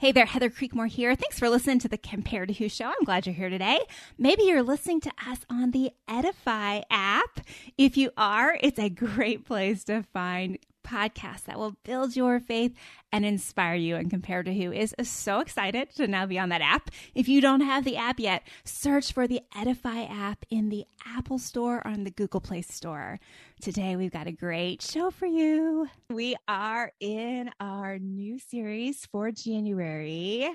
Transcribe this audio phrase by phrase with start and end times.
[0.00, 1.14] Hey there, Heather Creekmore here.
[1.14, 2.86] Thanks for listening to the Compare to Who show.
[2.86, 3.80] I'm glad you're here today.
[4.16, 7.40] Maybe you're listening to us on the Edify app.
[7.76, 12.74] If you are, it's a great place to find podcasts that will build your faith
[13.12, 13.96] and inspire you.
[13.96, 16.90] And Compared to Who is so excited to now be on that app.
[17.14, 21.38] If you don't have the app yet, search for the Edify app in the Apple
[21.38, 23.18] Store or in the Google Play Store.
[23.60, 25.88] Today, we've got a great show for you.
[26.08, 30.50] We are in our new series for January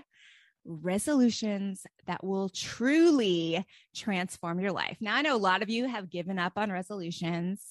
[0.65, 4.97] resolutions that will truly transform your life.
[4.99, 7.61] Now, I know a lot of you have given up on resolutions.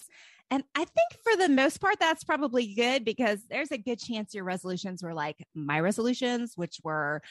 [0.51, 4.35] And I think for the most part, that's probably good because there's a good chance
[4.35, 7.23] your resolutions were like my resolutions, which were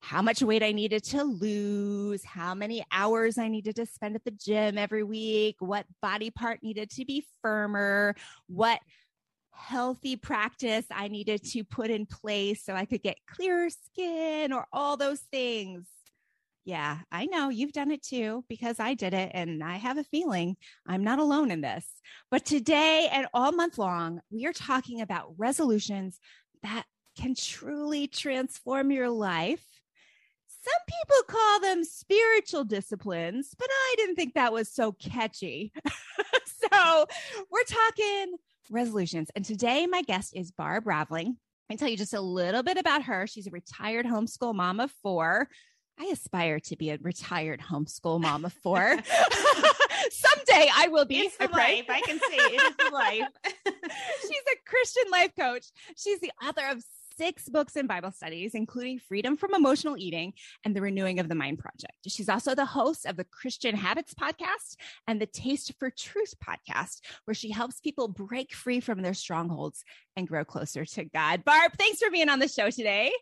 [0.00, 4.24] how much weight I needed to lose, how many hours I needed to spend at
[4.24, 8.14] the gym every week, what body part needed to be firmer,
[8.46, 8.80] what
[9.52, 14.66] healthy practice I needed to put in place so I could get clearer skin or
[14.72, 15.86] all those things.
[16.64, 20.04] Yeah, I know you've done it too because I did it and I have a
[20.04, 20.56] feeling
[20.86, 21.86] I'm not alone in this.
[22.30, 26.18] But today and all month long, we are talking about resolutions
[26.62, 26.84] that
[27.18, 29.64] can truly transform your life.
[30.62, 35.72] Some people call them spiritual disciplines, but I didn't think that was so catchy.
[36.72, 37.06] so
[37.50, 38.36] we're talking
[38.70, 39.30] resolutions.
[39.34, 41.36] And today, my guest is Barb Raveling.
[41.70, 43.26] I tell you just a little bit about her.
[43.26, 45.48] She's a retired homeschool mom of four.
[46.00, 48.80] I aspire to be a retired homeschool mom of four.
[50.10, 51.18] Someday I will be.
[51.18, 51.84] It's the life.
[51.90, 53.28] I can say it is the life.
[54.22, 55.66] She's a Christian life coach.
[55.96, 56.82] She's the author of
[57.18, 60.32] six books and Bible studies, including Freedom from Emotional Eating
[60.64, 61.92] and the Renewing of the Mind Project.
[62.06, 67.00] She's also the host of the Christian Habits podcast and the Taste for Truth podcast,
[67.26, 69.84] where she helps people break free from their strongholds
[70.16, 71.44] and grow closer to God.
[71.44, 73.12] Barb, thanks for being on the show today.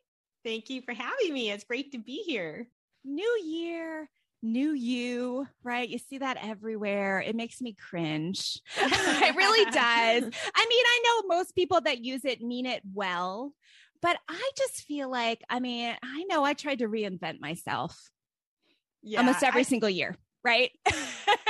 [0.48, 1.50] Thank you for having me.
[1.50, 2.68] It's great to be here.
[3.04, 4.08] New year,
[4.42, 5.86] new you, right?
[5.86, 7.20] You see that everywhere.
[7.20, 8.58] It makes me cringe.
[8.80, 9.74] it really does.
[10.54, 13.52] I mean, I know most people that use it mean it well,
[14.00, 18.08] but I just feel like, I mean, I know I tried to reinvent myself
[19.02, 20.70] yeah, almost every I, single year, right?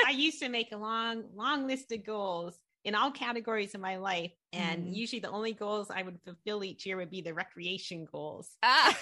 [0.06, 3.96] I used to make a long, long list of goals in all categories of my
[3.96, 4.32] life.
[4.52, 4.94] And mm.
[4.94, 8.48] usually the only goals I would fulfill each year would be the recreation goals.
[8.62, 8.98] Ah.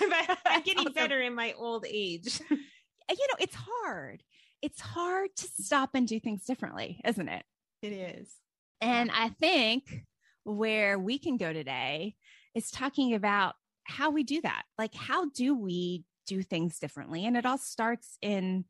[0.46, 2.40] I'm getting better in my old age.
[2.50, 4.22] you know, it's hard.
[4.62, 7.44] It's hard to stop and do things differently, isn't it?
[7.82, 8.32] It is.
[8.80, 10.04] And I think
[10.44, 12.14] where we can go today
[12.54, 13.54] is talking about
[13.84, 14.62] how we do that.
[14.78, 17.24] Like, how do we do things differently?
[17.26, 18.64] And it all starts in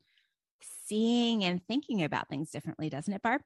[0.86, 3.42] seeing and thinking about things differently, doesn't it, Barb?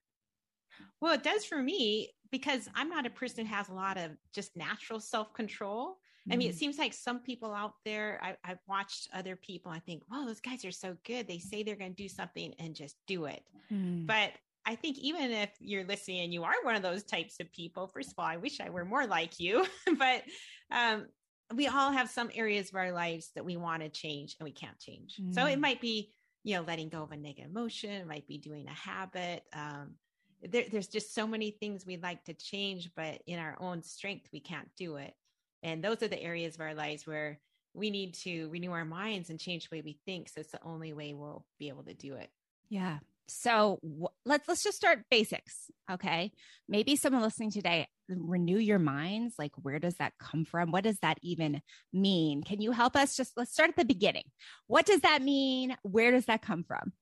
[1.01, 4.13] Well, it does for me because I'm not a person who has a lot of
[4.33, 5.99] just natural self control.
[6.31, 6.59] I mean, it mm-hmm.
[6.59, 10.41] seems like some people out there, I, have watched other people, I think, wow, those
[10.41, 11.27] guys are so good.
[11.27, 13.43] They say they're going to do something and just do it.
[13.73, 14.07] Mm.
[14.07, 14.33] But
[14.67, 17.89] I think even if you're listening and you are one of those types of people,
[17.89, 19.67] first of all, I wish I were more like you,
[19.99, 20.23] but
[20.71, 21.07] um,
[21.55, 24.53] we all have some areas of our lives that we want to change and we
[24.53, 25.17] can't change.
[25.21, 25.35] Mm.
[25.35, 25.63] So it mm.
[25.63, 26.13] might be,
[26.45, 29.43] you know, letting go of a negative emotion, it might be doing a habit.
[29.53, 29.95] Um,
[30.43, 34.29] there, there's just so many things we'd like to change, but in our own strength,
[34.33, 35.15] we can't do it.
[35.63, 37.41] And those are the areas of our lives where
[37.75, 40.29] we need to renew our minds and change the way we think.
[40.29, 42.31] So it's the only way we'll be able to do it.
[42.69, 42.99] Yeah.
[43.29, 46.33] So w- let's let's just start basics, okay?
[46.69, 50.73] Maybe someone listening today renew your minds like where does that come from?
[50.73, 51.63] What does that even
[51.93, 52.43] mean?
[52.43, 54.25] Can you help us just let's start at the beginning.
[54.67, 55.77] What does that mean?
[55.83, 56.93] Where does that come from?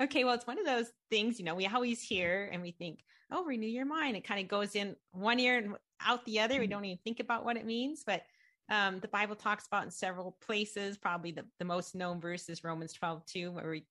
[0.00, 3.00] Okay, well, it's one of those things, you know, we always hear and we think,
[3.32, 4.16] oh, renew your mind.
[4.16, 6.54] It kind of goes in one ear and out the other.
[6.54, 6.70] We mm-hmm.
[6.70, 8.04] don't even think about what it means.
[8.06, 8.22] But
[8.70, 10.96] um, the Bible talks about in several places.
[10.96, 13.86] Probably the, the most known verse is Romans 12, 2, where we,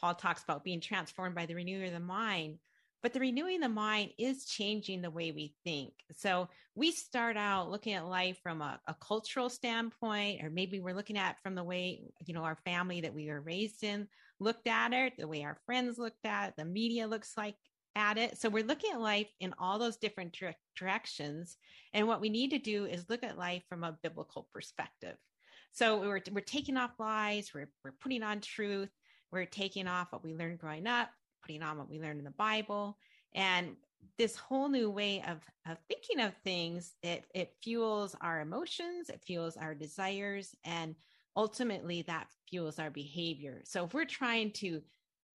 [0.00, 2.58] Paul talks about being transformed by the renewing of the mind.
[3.02, 5.92] But the renewing the mind is changing the way we think.
[6.12, 10.94] So we start out looking at life from a, a cultural standpoint, or maybe we're
[10.94, 14.06] looking at from the way, you know, our family that we were raised in
[14.38, 17.56] looked at it, the way our friends looked at it, the media looks like
[17.96, 18.38] at it.
[18.38, 21.56] So we're looking at life in all those different dire- directions.
[21.92, 25.16] And what we need to do is look at life from a biblical perspective.
[25.72, 28.90] So we're, we're taking off lies, we're, we're putting on truth,
[29.30, 31.10] we're taking off what we learned growing up,
[31.50, 32.96] putting on what we learn in the Bible.
[33.34, 33.76] And
[34.18, 35.38] this whole new way of,
[35.68, 40.94] of thinking of things, it, it fuels our emotions, it fuels our desires, and
[41.36, 43.62] ultimately that fuels our behavior.
[43.64, 44.80] So if we're trying to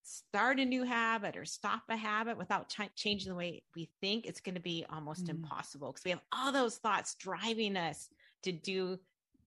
[0.03, 4.25] start a new habit or stop a habit without ch- changing the way we think,
[4.25, 5.31] it's going to be almost mm.
[5.31, 8.07] impossible because we have all those thoughts driving us
[8.43, 8.97] to do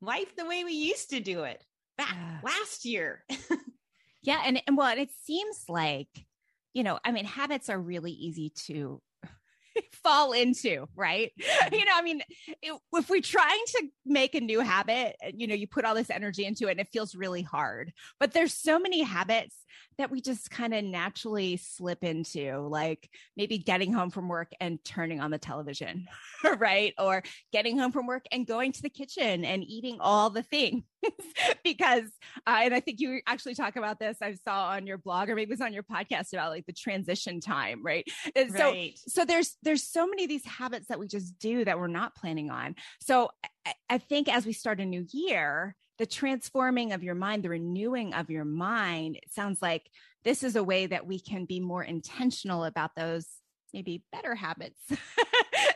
[0.01, 1.65] life the way we used to do it
[1.97, 2.39] back yeah.
[2.43, 3.25] last year.
[4.23, 4.43] yeah.
[4.45, 6.27] And, and well, it seems like,
[6.75, 9.01] you know, I mean, habits are really easy to
[10.03, 11.33] fall into, right?
[11.73, 12.23] You know, I mean,
[12.63, 16.11] it, if we're trying to make a new habit, you know, you put all this
[16.11, 17.93] energy into it and it feels really hard.
[18.19, 19.57] But there's so many habits
[19.99, 24.83] that we just kind of naturally slip into, like maybe getting home from work and
[24.85, 26.07] turning on the television,
[26.59, 26.95] right?
[26.99, 27.23] Or
[27.53, 30.85] getting home from work and going to the kitchen and eating all the things.
[31.65, 32.05] because,
[32.47, 35.35] uh, and I think you actually talk about this, I saw on your blog or
[35.35, 38.07] maybe it was on your podcast about like the transition time, right?
[38.37, 38.97] And right.
[38.99, 41.89] So, so there's, there's so many of these habits that we just do that we're
[41.89, 42.77] not planning on.
[43.01, 43.31] So
[43.67, 47.49] I, I think as we start a new year, the transforming of your mind, the
[47.49, 49.91] renewing of your mind, it sounds like
[50.25, 53.27] this is a way that we can be more intentional about those
[53.73, 54.81] maybe better habits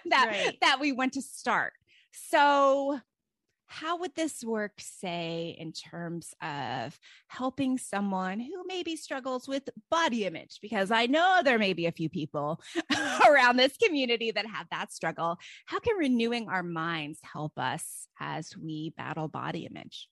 [0.07, 0.59] that right.
[0.61, 1.73] that we want to start.
[2.13, 3.01] So
[3.73, 6.99] how would this work say in terms of
[7.29, 10.59] helping someone who maybe struggles with body image?
[10.61, 12.61] Because i know there may be a few people
[13.29, 15.39] around this community that have that struggle.
[15.65, 20.09] How can renewing our minds help us as we battle body image?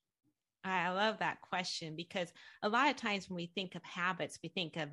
[0.64, 4.48] I love that question because a lot of times when we think of habits, we
[4.48, 4.88] think of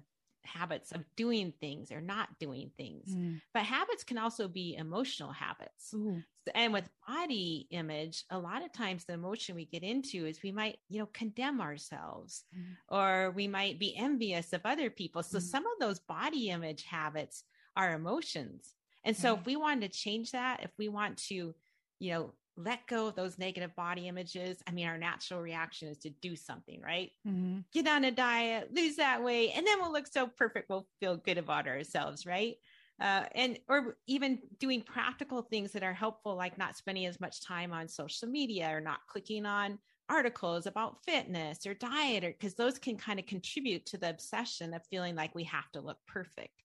[0.48, 3.14] habits of doing things or not doing things.
[3.14, 3.42] Mm.
[3.54, 5.94] But habits can also be emotional habits.
[5.94, 6.22] Ooh.
[6.56, 10.52] And with body image, a lot of times the emotion we get into is we
[10.52, 12.64] might, you know, condemn ourselves mm.
[12.88, 15.24] or we might be envious of other people.
[15.24, 15.42] So mm.
[15.42, 17.44] some of those body image habits
[17.76, 18.74] are emotions.
[19.04, 21.54] And so if we wanted to change that, if we want to,
[22.00, 24.58] you know, let go of those negative body images.
[24.68, 27.12] I mean, our natural reaction is to do something, right?
[27.28, 27.60] Mm-hmm.
[27.72, 30.70] Get on a diet, lose that weight, and then we'll look so perfect.
[30.70, 32.56] We'll feel good about ourselves, right?
[33.00, 37.42] Uh, and or even doing practical things that are helpful, like not spending as much
[37.42, 39.78] time on social media or not clicking on
[40.10, 44.74] articles about fitness or diet, or because those can kind of contribute to the obsession
[44.74, 46.64] of feeling like we have to look perfect.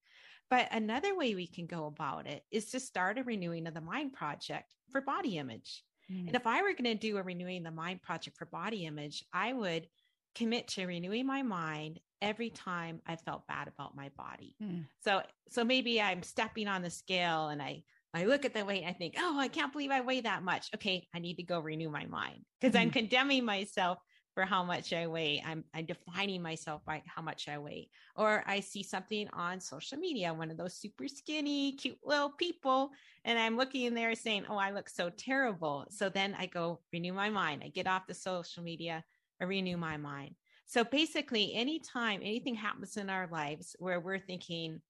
[0.52, 3.80] But another way we can go about it is to start a renewing of the
[3.80, 5.82] mind project for body image.
[6.12, 6.26] Mm.
[6.26, 9.24] And if I were going to do a renewing the mind project for body image,
[9.32, 9.86] I would
[10.34, 14.54] commit to renewing my mind every time I felt bad about my body.
[14.62, 14.84] Mm.
[15.02, 17.82] So so maybe I'm stepping on the scale and I
[18.12, 20.42] I look at the weight and I think, "Oh, I can't believe I weigh that
[20.42, 22.80] much." Okay, I need to go renew my mind because mm.
[22.82, 24.00] I'm condemning myself
[24.34, 25.42] for how much I weigh.
[25.46, 27.88] I'm, I'm defining myself by how much I weigh.
[28.16, 32.90] Or I see something on social media, one of those super skinny, cute little people,
[33.24, 35.86] and I'm looking in there saying, Oh, I look so terrible.
[35.90, 37.62] So then I go renew my mind.
[37.64, 39.04] I get off the social media,
[39.40, 40.34] I renew my mind.
[40.66, 44.80] So basically, anytime anything happens in our lives where we're thinking,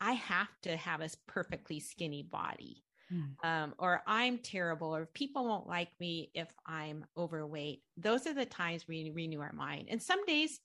[0.00, 2.82] I have to have a perfectly skinny body,
[3.12, 3.48] mm.
[3.48, 7.82] um, or I'm terrible, or people won't like me if I'm overweight.
[7.96, 9.88] Those are the times we renew our mind.
[9.90, 10.60] And some days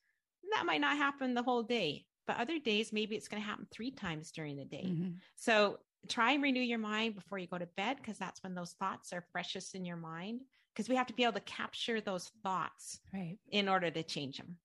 [0.54, 3.68] that might not happen the whole day, but other days, maybe it's going to happen
[3.72, 4.86] three times during the day.
[4.88, 5.12] Mm-hmm.
[5.36, 8.74] So try and renew your mind before you go to bed, because that's when those
[8.80, 10.42] thoughts are freshest in your mind.
[10.74, 13.38] Because we have to be able to capture those thoughts right.
[13.50, 14.58] in order to change them.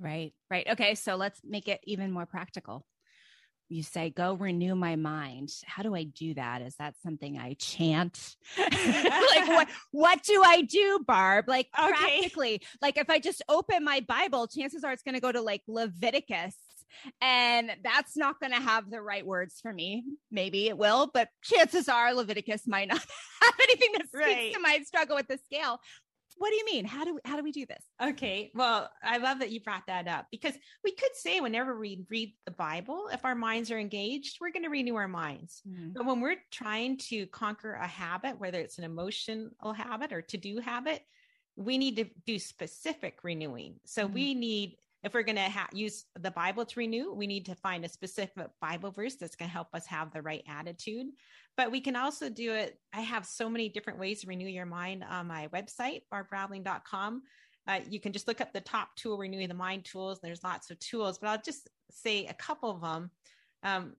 [0.00, 0.66] Right, right.
[0.68, 2.84] Okay, so let's make it even more practical
[3.70, 5.50] you say go renew my mind.
[5.64, 6.60] How do i do that?
[6.60, 8.36] Is that something i chant?
[8.58, 11.48] Like what what do i do barb?
[11.48, 11.92] Like okay.
[11.92, 15.40] practically like if i just open my bible chances are it's going to go to
[15.40, 16.54] like leviticus
[17.20, 20.04] and that's not going to have the right words for me.
[20.30, 22.98] Maybe it will but chances are leviticus might not
[23.42, 24.52] have anything that speaks right.
[24.54, 25.80] to my struggle with the scale
[26.40, 26.86] what do you mean?
[26.86, 27.84] How do we, how do we do this?
[28.02, 28.50] Okay.
[28.54, 32.32] Well, I love that you brought that up because we could say whenever we read
[32.46, 35.60] the Bible, if our minds are engaged, we're going to renew our minds.
[35.68, 35.90] Mm-hmm.
[35.92, 40.38] But when we're trying to conquer a habit, whether it's an emotional habit or to
[40.38, 41.02] do habit,
[41.56, 43.74] we need to do specific renewing.
[43.84, 44.14] So mm-hmm.
[44.14, 47.54] we need if we're going to ha- use the Bible to renew, we need to
[47.54, 51.06] find a specific Bible verse that's going to help us have the right attitude.
[51.56, 52.78] But we can also do it.
[52.92, 57.22] I have so many different ways to renew your mind on my website, barbraveling.com.
[57.66, 60.18] Uh, you can just look up the top tool, renewing the mind tools.
[60.22, 63.10] There's lots of tools, but I'll just say a couple of them.
[63.62, 63.94] Um,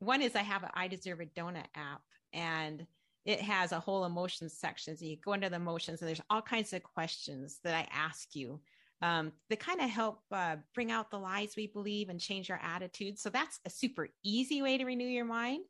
[0.00, 2.86] one is I have an I Deserve a Donut app, and
[3.24, 4.96] it has a whole emotions section.
[4.96, 8.34] So you go into the emotions, and there's all kinds of questions that I ask
[8.34, 8.60] you
[9.02, 12.60] um, that kind of help uh, bring out the lies we believe and change our
[12.62, 13.20] attitudes.
[13.20, 15.64] So that's a super easy way to renew your mind.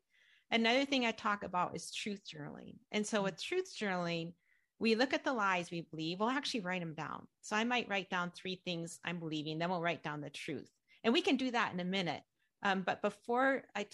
[0.51, 2.75] Another thing I talk about is truth journaling.
[2.91, 4.33] And so with truth journaling,
[4.77, 6.19] we look at the lies we believe.
[6.19, 7.27] We'll actually write them down.
[7.41, 10.69] So I might write down three things I'm believing, then we'll write down the truth.
[11.03, 12.21] And we can do that in a minute.
[12.61, 13.89] Um, but before I t-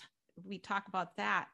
[0.45, 1.47] we talk about that,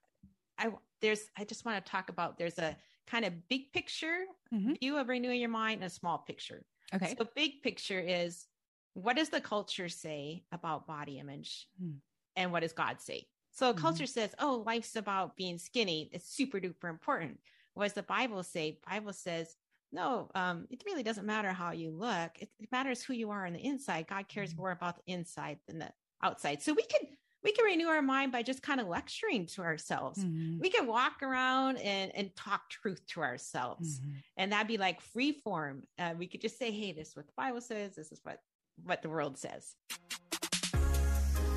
[0.57, 2.75] I there's I just want to talk about there's a
[3.07, 4.73] kind of big picture mm-hmm.
[4.81, 6.63] view of renewing your mind and a small picture.
[6.93, 7.15] Okay.
[7.17, 8.45] So big picture is
[8.93, 11.97] what does the culture say about body image hmm.
[12.35, 13.27] and what does God say?
[13.51, 13.81] So mm-hmm.
[13.81, 16.09] culture says, oh, life's about being skinny.
[16.11, 17.39] It's super duper important.
[17.73, 18.79] What does the Bible say?
[18.89, 19.55] Bible says,
[19.91, 22.31] no, um, it really doesn't matter how you look.
[22.39, 24.07] It, it, matters who you are on the inside.
[24.07, 24.61] God cares mm-hmm.
[24.61, 25.89] more about the inside than the
[26.21, 26.61] outside.
[26.61, 27.07] So we can
[27.45, 30.17] we can renew our mind by just kind of lecturing to ourselves.
[30.17, 30.59] Mm-hmm.
[30.59, 33.99] We can walk around and, and talk truth to ourselves.
[33.99, 34.11] Mm-hmm.
[34.37, 35.83] And that'd be like free form.
[35.99, 37.95] Uh, we could just say, hey, this is what the Bible says.
[37.95, 38.41] This is what,
[38.83, 39.75] what the world says.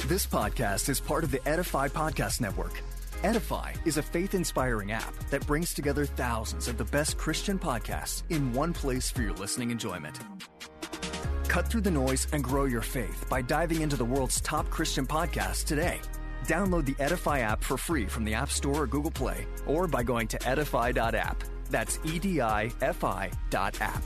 [0.06, 2.82] This podcast is part of the Edify Podcast Network.
[3.24, 8.22] Edify is a faith inspiring app that brings together thousands of the best Christian podcasts
[8.28, 10.20] in one place for your listening enjoyment.
[11.58, 15.04] Cut through the noise and grow your faith by diving into the world's top Christian
[15.04, 16.00] podcasts today.
[16.44, 20.04] Download the Edify app for free from the App Store or Google Play, or by
[20.04, 21.42] going to edify.app.
[21.68, 24.04] That's E D I F I dot app.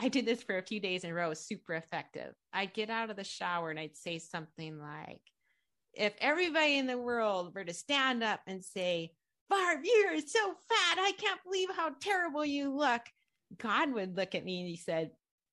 [0.00, 1.26] I did this for a few days in a row.
[1.26, 2.34] It was super effective.
[2.52, 5.22] I'd get out of the shower and I'd say something like,
[5.94, 9.12] if everybody in the world were to stand up and say,
[9.48, 10.98] Barb, you're so fat.
[10.98, 13.02] I can't believe how terrible you look.
[13.58, 15.10] God would look at me and he said,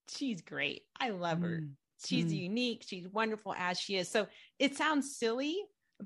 [0.09, 0.83] She's great.
[0.99, 1.59] I love her.
[1.61, 1.71] Mm.
[2.03, 2.41] She's mm.
[2.41, 2.83] unique.
[2.87, 4.07] She's wonderful as she is.
[4.07, 4.27] So
[4.57, 5.57] it sounds silly,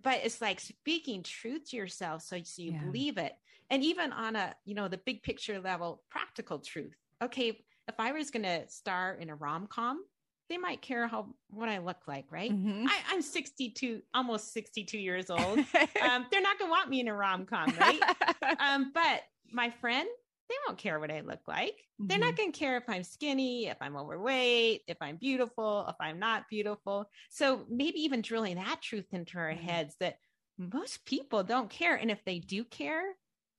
[0.01, 2.83] but it's like speaking truth to yourself so, so you yeah.
[2.83, 3.33] believe it.
[3.69, 6.95] And even on a, you know, the big picture level, practical truth.
[7.21, 10.03] Okay, if I was going to star in a rom com,
[10.49, 12.51] they might care how what I look like, right?
[12.51, 12.85] Mm-hmm.
[12.87, 15.59] I, am 62, almost 62 years old.
[16.01, 17.99] um, they're not going to want me in a rom com, right?
[18.59, 19.21] um, but
[19.51, 20.07] my friend,
[20.49, 21.73] they won't care what I look like.
[21.73, 22.07] Mm-hmm.
[22.07, 22.35] They're not mm-hmm.
[22.37, 26.49] going to care if I'm skinny, if I'm overweight, if I'm beautiful, if I'm not
[26.49, 27.09] beautiful.
[27.29, 29.65] So maybe even drilling that truth into our mm-hmm.
[29.65, 30.17] heads that
[30.57, 31.95] most people don't care.
[31.95, 33.03] And if they do care,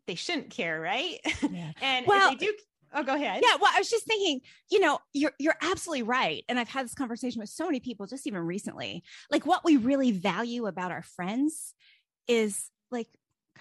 [0.06, 1.18] they shouldn't care, right?
[1.50, 1.72] Yeah.
[1.82, 2.52] and well, if they do
[2.96, 3.42] Oh, go ahead.
[3.44, 3.56] Yeah.
[3.60, 6.44] Well, I was just thinking, you know, you're you're absolutely right.
[6.48, 9.02] And I've had this conversation with so many people just even recently.
[9.30, 11.74] Like what we really value about our friends
[12.28, 13.08] is like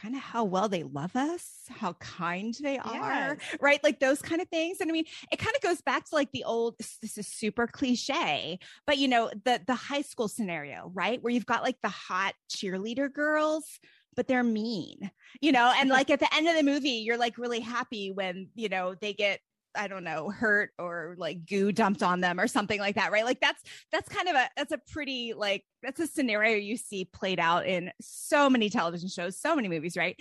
[0.03, 3.57] kind of how well they love us, how kind they are, yes.
[3.61, 3.81] right?
[3.83, 4.81] Like those kind of things.
[4.81, 7.67] And I mean, it kind of goes back to like the old, this is super
[7.67, 11.23] cliche, but you know, the the high school scenario, right?
[11.23, 13.79] Where you've got like the hot cheerleader girls
[14.15, 15.09] but they're mean,
[15.41, 18.47] you know, and like at the end of the movie, you're like really happy when,
[18.53, 19.39] you know, they get
[19.75, 23.25] I don't know, hurt or like goo dumped on them or something like that, right?
[23.25, 23.61] Like that's
[23.91, 27.65] that's kind of a that's a pretty like that's a scenario you see played out
[27.65, 30.19] in so many television shows, so many movies, right?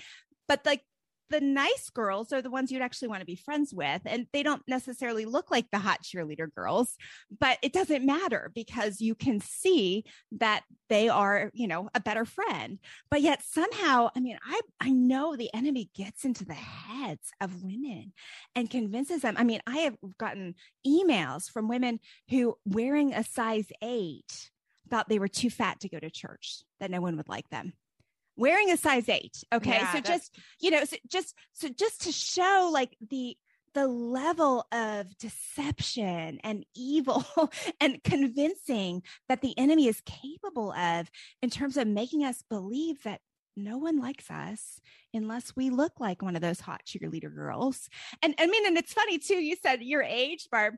[0.49, 0.82] But like
[1.32, 4.02] the nice girls are the ones you'd actually want to be friends with.
[4.04, 6.96] And they don't necessarily look like the hot cheerleader girls,
[7.40, 12.26] but it doesn't matter because you can see that they are, you know, a better
[12.26, 12.78] friend.
[13.10, 17.64] But yet somehow, I mean, I, I know the enemy gets into the heads of
[17.64, 18.12] women
[18.54, 19.36] and convinces them.
[19.38, 20.54] I mean, I have gotten
[20.86, 21.98] emails from women
[22.28, 24.50] who wearing a size eight
[24.90, 27.72] thought they were too fat to go to church, that no one would like them
[28.36, 29.42] wearing a size eight.
[29.52, 29.70] Okay.
[29.70, 33.36] Yeah, so just, you know, so just, so just to show like the,
[33.74, 37.24] the level of deception and evil
[37.80, 41.10] and convincing that the enemy is capable of
[41.40, 43.20] in terms of making us believe that
[43.56, 44.80] no one likes us
[45.12, 47.88] unless we look like one of those hot cheerleader girls.
[48.22, 50.74] And I mean, and it's funny too, you said your age, Barb.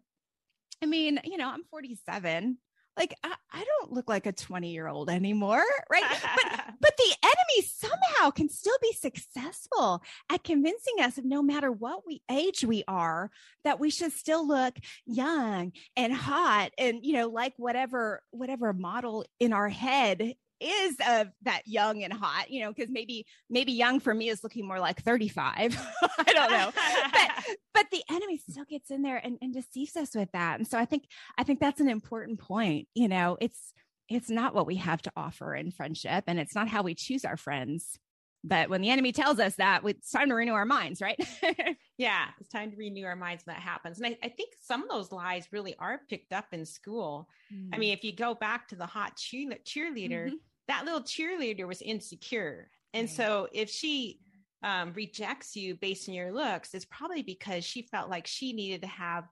[0.82, 2.58] I mean, you know, I'm 47
[2.96, 6.04] like I, I don't look like a 20 year old anymore right?
[6.10, 11.70] But but the enemy somehow can still be successful at convincing us of no matter
[11.70, 13.30] what we age we are
[13.64, 19.24] that we should still look young and hot and you know like whatever whatever model
[19.40, 24.00] in our head is of that young and hot, you know, because maybe maybe young
[24.00, 25.78] for me is looking more like 35.
[26.18, 26.72] I don't know.
[27.12, 30.58] but but the enemy still gets in there and, and deceives us with that.
[30.58, 31.04] And so I think
[31.38, 32.88] I think that's an important point.
[32.94, 33.72] You know, it's
[34.08, 37.24] it's not what we have to offer in friendship and it's not how we choose
[37.24, 37.98] our friends.
[38.46, 41.18] But when the enemy tells us that, it's time to renew our minds, right?
[41.98, 43.98] yeah, it's time to renew our minds when that happens.
[43.98, 47.30] And I, I, think some of those lies really are picked up in school.
[47.50, 47.70] Mm.
[47.72, 50.34] I mean, if you go back to the hot cheer- cheerleader, mm-hmm
[50.68, 52.70] that little cheerleader was insecure.
[52.92, 53.16] And right.
[53.16, 54.20] so if she
[54.62, 58.82] um, rejects you based on your looks, it's probably because she felt like she needed
[58.82, 59.24] to have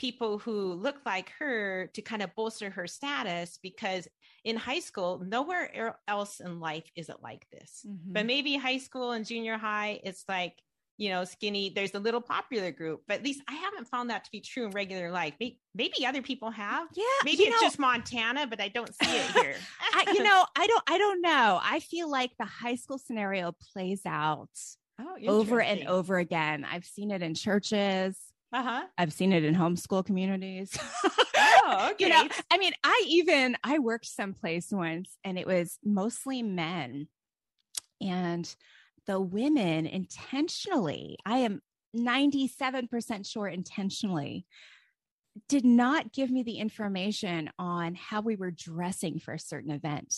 [0.00, 4.08] people who looked like her to kind of bolster her status because
[4.44, 8.12] in high school nowhere else in life is it like this mm-hmm.
[8.14, 10.54] but maybe high school and junior high it's like
[11.00, 11.72] you know, skinny.
[11.74, 14.66] There's a little popular group, but at least I haven't found that to be true
[14.66, 15.32] in regular life.
[15.40, 16.88] Maybe, maybe other people have.
[16.94, 19.56] Yeah, maybe it's know, just Montana, but I don't see it here.
[19.94, 20.82] I, you know, I don't.
[20.86, 21.58] I don't know.
[21.62, 24.50] I feel like the high school scenario plays out
[25.00, 26.66] oh, over and over again.
[26.70, 28.18] I've seen it in churches.
[28.52, 28.82] Uh huh.
[28.98, 30.76] I've seen it in homeschool communities.
[31.34, 32.04] oh, okay.
[32.04, 37.08] you know, I mean, I even I worked someplace once, and it was mostly men,
[38.02, 38.54] and
[39.10, 41.60] the women intentionally, I am
[41.96, 44.46] 97% sure intentionally,
[45.48, 50.14] did not give me the information on how we were dressing for a certain event.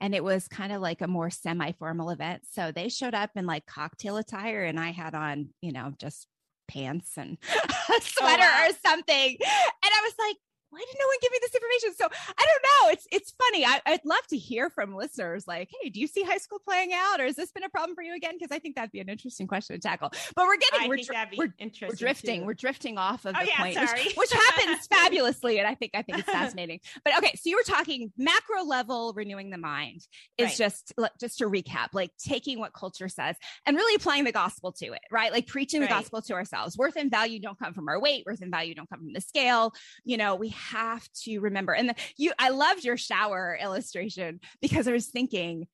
[0.00, 2.44] And it was kind of like a more semi formal event.
[2.50, 6.26] So they showed up in like cocktail attire, and I had on, you know, just
[6.66, 8.68] pants and a oh, sweater oh, wow.
[8.70, 9.36] or something.
[9.38, 10.36] And I was like,
[10.70, 11.94] why did no one give me this information?
[11.96, 12.08] So
[12.38, 12.92] I don't know.
[12.92, 13.64] It's it's funny.
[13.64, 16.92] I, would love to hear from listeners like, hey, do you see high school playing
[16.92, 18.34] out, or has this been a problem for you again?
[18.38, 20.10] Because I think that'd be an interesting question to tackle.
[20.34, 20.96] But we're getting we're,
[21.36, 21.52] we're,
[21.88, 22.40] we're, drifting.
[22.40, 22.46] Too.
[22.46, 25.92] We're drifting off of oh, the yeah, point, which, which happens fabulously, and I think
[25.94, 26.80] I think it's fascinating.
[27.04, 30.06] But okay, so you were talking macro level renewing the mind
[30.38, 30.56] is right.
[30.56, 33.36] just just to recap, like taking what culture says
[33.66, 35.32] and really applying the gospel to it, right?
[35.32, 35.88] Like preaching right.
[35.88, 36.78] the gospel to ourselves.
[36.78, 38.24] Worth and value don't come from our weight.
[38.26, 39.74] Worth and value don't come from the scale.
[40.04, 41.72] You know, we have to remember.
[41.72, 45.66] And the, you, I loved your shower illustration because I was thinking,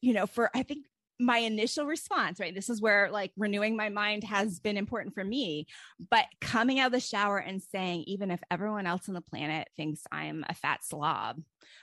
[0.00, 0.86] you know, for I think
[1.20, 2.54] my initial response, right?
[2.54, 5.66] This is where like renewing my mind has been important for me.
[6.10, 9.68] But coming out of the shower and saying, even if everyone else on the planet
[9.76, 11.40] thinks I'm a fat slob,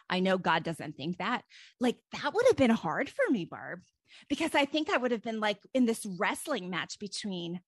[0.10, 1.44] I know God doesn't think that.
[1.80, 3.80] Like that would have been hard for me, Barb,
[4.28, 7.62] because I think I would have been like in this wrestling match between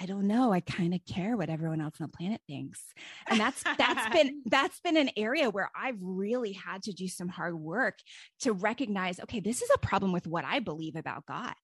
[0.00, 0.52] I don't know.
[0.52, 2.80] I kind of care what everyone else on the planet thinks.
[3.28, 7.28] And that's that's been that's been an area where I've really had to do some
[7.28, 7.98] hard work
[8.40, 11.54] to recognize, okay, this is a problem with what I believe about God.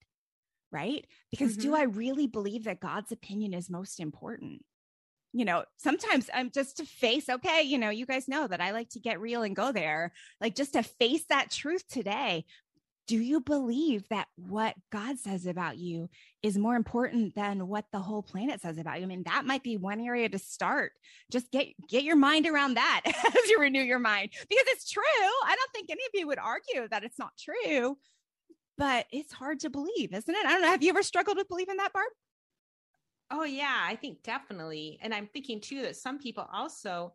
[0.71, 1.05] Right?
[1.31, 1.69] Because mm-hmm.
[1.69, 4.63] do I really believe that God's opinion is most important?
[5.33, 8.71] you know, sometimes I'm just to face, okay, you know, you guys know that I
[8.71, 12.45] like to get real and go there, like just to face that truth today
[13.07, 16.09] do you believe that what God says about you
[16.43, 19.03] is more important than what the whole planet says about you?
[19.03, 20.91] I mean, that might be one area to start.
[21.31, 25.03] Just get get your mind around that as you renew your mind because it's true.
[25.45, 27.97] I don't think any of you would argue that it's not true,
[28.77, 30.45] but it's hard to believe, isn't it?
[30.45, 30.67] I don't know.
[30.67, 32.11] Have you ever struggled with believing that, Barb?
[33.31, 34.99] Oh yeah, I think definitely.
[35.01, 37.13] And I'm thinking too that some people also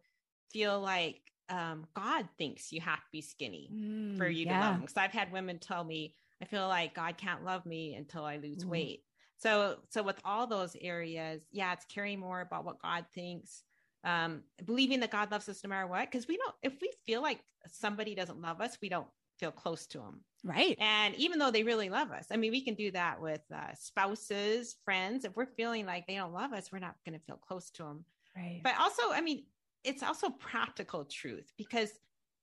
[0.52, 1.20] feel like
[1.52, 4.58] um, God thinks you have to be skinny mm, for you yeah.
[4.58, 4.80] to love him.
[4.80, 8.38] Because I've had women tell me, I feel like God can't love me until I
[8.38, 8.70] lose mm.
[8.70, 9.02] weight.
[9.36, 13.64] So, so with all those areas, yeah, it's caring more about what God thinks,
[14.02, 16.10] um, believing that God loves us no matter what.
[16.10, 19.86] Because we don't, if we feel like somebody doesn't love us, we don't feel close
[19.88, 20.20] to them.
[20.44, 20.76] Right.
[20.80, 23.74] And even though they really love us, I mean, we can do that with uh,
[23.74, 25.24] spouses, friends.
[25.24, 27.82] If we're feeling like they don't love us, we're not going to feel close to
[27.82, 28.04] them.
[28.36, 28.60] Right.
[28.64, 29.44] But also, I mean,
[29.84, 31.90] it's also practical truth because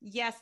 [0.01, 0.35] yes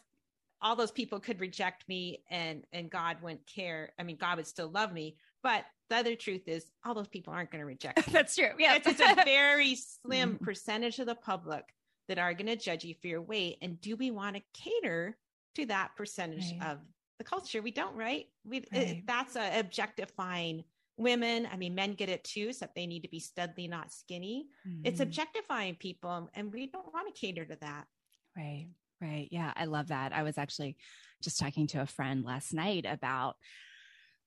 [0.61, 4.47] all those people could reject me and and god wouldn't care i mean god would
[4.47, 7.97] still love me but the other truth is all those people aren't going to reject
[8.07, 8.13] me.
[8.13, 11.63] that's true yeah it's, it's a very slim percentage of the public
[12.07, 15.17] that are going to judge you for your weight and do we want to cater
[15.55, 16.71] to that percentage right.
[16.71, 16.79] of
[17.17, 18.87] the culture we don't right we right.
[18.87, 20.63] It, that's a objectifying
[20.97, 24.47] women i mean men get it too except they need to be studly not skinny.
[24.67, 24.81] Mm-hmm.
[24.85, 27.85] it's objectifying people and we don't want to cater to that.
[28.35, 28.67] Right
[29.01, 29.27] right.
[29.31, 30.13] Yeah i love that.
[30.13, 30.77] I was actually
[31.21, 33.35] just talking to a friend last night about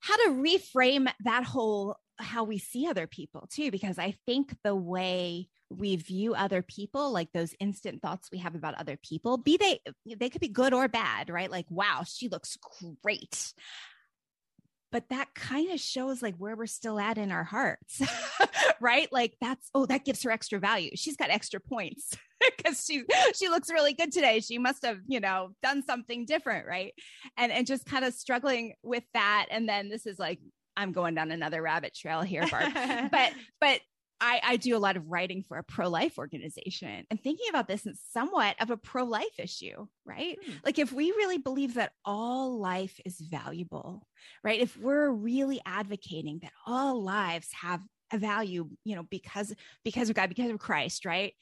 [0.00, 4.74] how to reframe that whole how we see other people too, because I think the
[4.74, 9.56] way we view other people, like those instant thoughts we have about other people, be
[9.56, 9.80] they,
[10.16, 11.50] they could be good or bad, right?
[11.50, 12.58] Like, wow, she looks
[13.02, 13.52] great
[14.92, 18.00] but that kind of shows like where we're still at in our hearts
[18.80, 19.08] right?
[19.12, 20.90] Like that's oh that gives her extra value.
[20.94, 22.16] She's got extra points
[22.56, 24.40] because she she looks really good today.
[24.40, 26.94] She must have you know done something different right?
[27.36, 29.46] And and just kind of struggling with that.
[29.50, 30.40] And then this is like
[30.76, 32.72] i'm going down another rabbit trail here Barb.
[33.10, 33.80] but but
[34.20, 37.68] I, I do a lot of writing for a pro life organization and thinking about
[37.68, 40.38] this is somewhat of a pro life issue, right?
[40.44, 40.52] Hmm.
[40.64, 44.06] Like, if we really believe that all life is valuable,
[44.44, 44.60] right?
[44.60, 47.80] If we're really advocating that all lives have
[48.12, 49.54] a value, you know, because
[49.84, 51.32] because of God, because of Christ, right?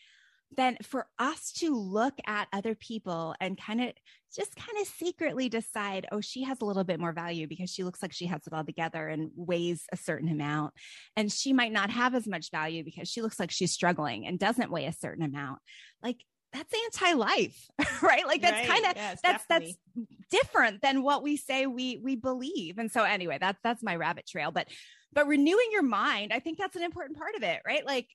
[0.56, 3.92] Then for us to look at other people and kind of
[4.34, 7.84] just kind of secretly decide, oh, she has a little bit more value because she
[7.84, 10.72] looks like she has it all together and weighs a certain amount.
[11.16, 14.38] And she might not have as much value because she looks like she's struggling and
[14.38, 15.60] doesn't weigh a certain amount.
[16.02, 16.18] Like
[16.52, 17.68] that's anti-life,
[18.02, 18.26] right?
[18.26, 18.68] Like that's right.
[18.68, 19.76] kind of yes, that's definitely.
[19.96, 22.78] that's different than what we say we we believe.
[22.78, 24.50] And so anyway, that's that's my rabbit trail.
[24.50, 24.68] But
[25.12, 27.84] but renewing your mind, I think that's an important part of it, right?
[27.84, 28.08] Like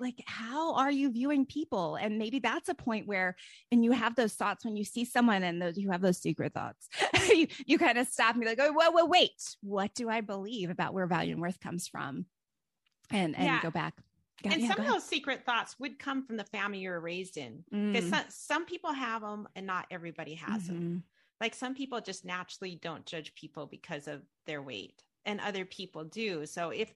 [0.00, 1.96] like how are you viewing people?
[1.96, 3.36] And maybe that's a point where
[3.72, 6.54] and you have those thoughts when you see someone and those you have those secret
[6.54, 6.88] thoughts.
[7.28, 9.32] You, you kind of stop and be like oh well, well wait.
[9.60, 12.24] What do i believe about where value and worth comes from?
[13.10, 13.60] And and yeah.
[13.62, 13.94] go back.
[14.42, 17.00] Go, and yeah, some of those secret thoughts would come from the family you were
[17.00, 18.10] raised in because mm.
[18.10, 20.74] some, some, people have them and not everybody has mm-hmm.
[20.74, 21.02] them
[21.40, 26.04] like some people just naturally don't judge people because of their weight and other people
[26.04, 26.46] do.
[26.46, 26.92] So if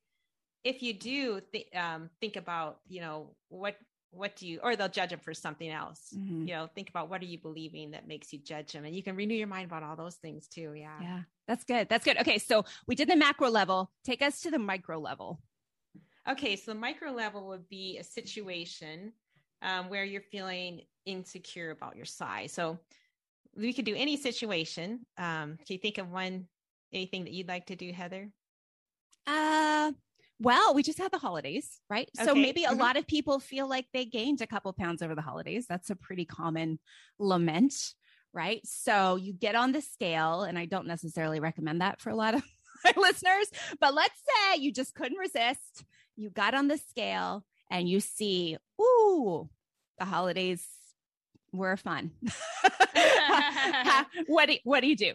[0.64, 3.77] if you do th- um, think about, you know, what
[4.12, 6.14] what do you or they'll judge them for something else.
[6.14, 6.46] Mm-hmm.
[6.46, 9.03] you know think about what are you believing that makes you judge them and you
[9.03, 10.98] can renew your mind about all those things too yeah.
[11.01, 12.18] Yeah that's good that's good.
[12.18, 13.90] Okay so we did the macro level.
[14.05, 15.40] Take us to the micro level.
[16.29, 19.12] Okay so the micro level would be a situation
[19.62, 22.53] um, where you're feeling insecure about your size.
[22.53, 22.79] So
[23.57, 26.46] we could do any situation um, can you think of one
[26.92, 28.31] anything that you'd like to do heather?
[29.27, 29.92] Uh
[30.43, 32.11] well, we just had the holidays, right?
[32.19, 32.27] Okay.
[32.27, 32.75] So maybe mm-hmm.
[32.75, 35.67] a lot of people feel like they gained a couple pounds over the holidays.
[35.69, 36.81] That's a pretty common
[37.19, 37.75] lament,
[38.33, 38.61] right?
[38.65, 42.35] So you get on the scale, and I don't necessarily recommend that for a lot
[42.35, 42.43] of
[42.85, 43.51] my listeners,
[43.81, 45.85] but let's say you just couldn't resist.
[46.17, 49.49] You got on the scale and you see, ooh,
[49.99, 50.67] the holidays
[51.53, 52.11] were fun.
[54.27, 55.13] what do what do you do?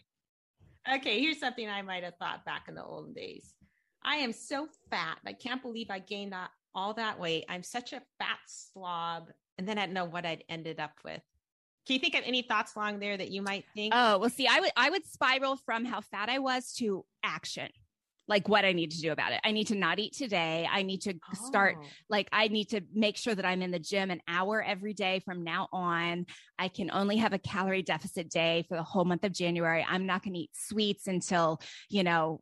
[0.95, 3.53] Okay, here's something I might have thought back in the old days.
[4.07, 5.17] I am so fat.
[5.25, 7.43] I can't believe I gained that all that weight.
[7.49, 9.29] I'm such a fat slob.
[9.57, 11.21] And then I know what I'd ended up with.
[11.85, 13.93] Can you think of any thoughts along there that you might think?
[13.95, 17.69] Oh, well, see, I would I would spiral from how fat I was to action.
[18.29, 19.39] Like what I need to do about it.
[19.45, 20.67] I need to not eat today.
[20.69, 21.45] I need to oh.
[21.45, 21.77] start
[22.09, 25.21] like I need to make sure that I'm in the gym an hour every day
[25.25, 26.25] from now on.
[26.59, 29.85] I can only have a calorie deficit day for the whole month of January.
[29.87, 32.41] I'm not going to eat sweets until, you know,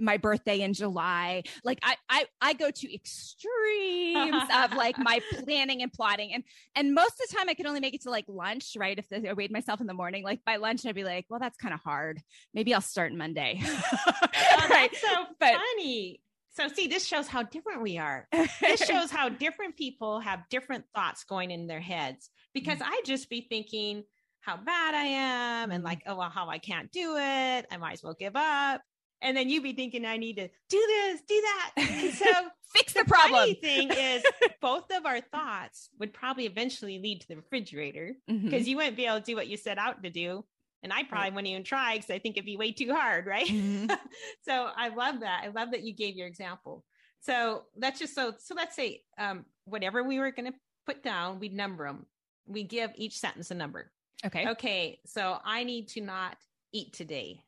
[0.00, 1.42] my birthday in July.
[1.64, 6.32] Like I I I go to extremes of like my planning and plotting.
[6.32, 8.98] And and most of the time I can only make it to like lunch, right?
[8.98, 11.56] If I weighed myself in the morning, like by lunch I'd be like, well, that's
[11.56, 12.20] kind of hard.
[12.54, 13.60] Maybe I'll start Monday.
[13.64, 14.94] oh, right.
[14.94, 15.08] so
[15.38, 16.20] but, funny.
[16.52, 18.26] So see, this shows how different we are.
[18.60, 22.30] This shows how different people have different thoughts going in their heads.
[22.52, 22.90] Because mm-hmm.
[22.90, 24.04] I just be thinking
[24.40, 27.66] how bad I am and like, oh well, how I can't do it.
[27.70, 28.82] I might as well give up
[29.22, 31.72] and then you'd be thinking I need to do this, do that.
[31.76, 32.24] And so
[32.74, 33.04] fix the, problem.
[33.04, 33.40] the problem.
[33.40, 34.22] Funny thing is,
[34.60, 38.68] both of our thoughts would probably eventually lead to the refrigerator because mm-hmm.
[38.68, 40.44] you wouldn't be able to do what you set out to do,
[40.82, 41.34] and I probably right.
[41.34, 43.46] wouldn't even try because I think it'd be way too hard, right?
[43.46, 43.90] Mm-hmm.
[44.42, 45.42] so I love that.
[45.44, 46.84] I love that you gave your example.
[47.20, 48.32] So that's just so.
[48.38, 52.06] So let's say um, whatever we were going to put down, we number them.
[52.46, 53.92] We give each sentence a number.
[54.24, 54.48] Okay.
[54.48, 55.00] Okay.
[55.06, 56.36] So I need to not
[56.72, 57.42] eat today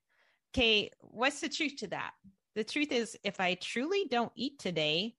[0.54, 2.12] okay, what's the truth to that?
[2.54, 5.14] The truth is, if I truly don't eat today,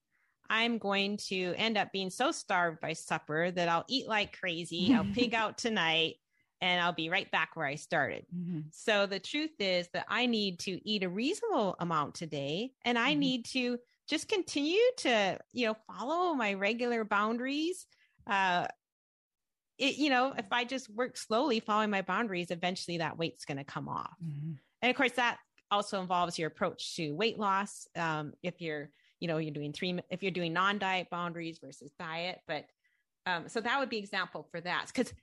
[0.49, 4.93] I'm going to end up being so starved by supper that I'll eat like crazy.
[4.93, 6.15] I'll pig out tonight
[6.61, 8.25] and I'll be right back where I started.
[8.35, 8.61] Mm-hmm.
[8.71, 13.11] So the truth is that I need to eat a reasonable amount today and I
[13.11, 13.19] mm-hmm.
[13.19, 17.87] need to just continue to, you know, follow my regular boundaries.
[18.27, 18.67] Uh,
[19.77, 23.57] it, you know, if I just work slowly following my boundaries, eventually that weight's going
[23.57, 24.15] to come off.
[24.23, 24.53] Mm-hmm.
[24.83, 25.37] And of course, that
[25.71, 27.87] also involves your approach to weight loss.
[27.95, 28.89] Um, if you're,
[29.21, 32.65] you know, you're doing three, if you're doing non-diet boundaries versus diet, but
[33.25, 35.13] um, so that would be example for that because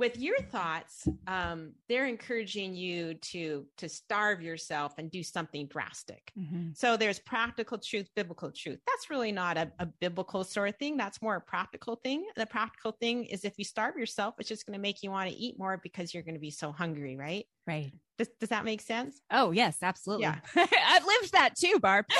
[0.00, 6.32] with your thoughts, um, they're encouraging you to to starve yourself and do something drastic.
[6.36, 6.76] Mhm.
[6.76, 8.80] So there's practical truth, biblical truth.
[8.86, 10.96] That's really not a, a biblical sort of thing.
[10.96, 12.26] That's more a practical thing.
[12.34, 15.28] The practical thing is if you starve yourself, it's just going to make you want
[15.30, 17.44] to eat more because you're going to be so hungry, right?
[17.66, 17.92] Right.
[18.18, 19.20] Does, does that make sense?
[19.30, 20.24] Oh, yes, absolutely.
[20.24, 20.38] Yeah.
[20.56, 22.06] I've lived that too, Barb.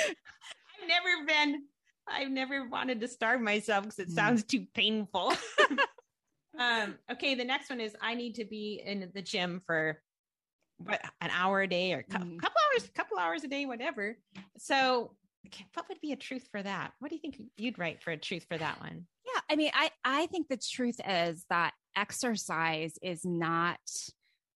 [0.00, 1.62] I've never been,
[2.08, 4.14] I've never wanted to starve myself because it Mm.
[4.14, 5.32] sounds too painful.
[6.58, 10.00] Um, okay, the next one is I need to be in the gym for
[10.78, 12.38] what an hour a day or a cou- Mm.
[12.40, 14.18] couple hours, couple hours a day, whatever.
[14.58, 15.16] So,
[15.74, 16.92] what would be a truth for that?
[16.98, 19.06] What do you think you'd write for a truth for that one?
[19.24, 23.80] Yeah, I mean, I I think the truth is that exercise is not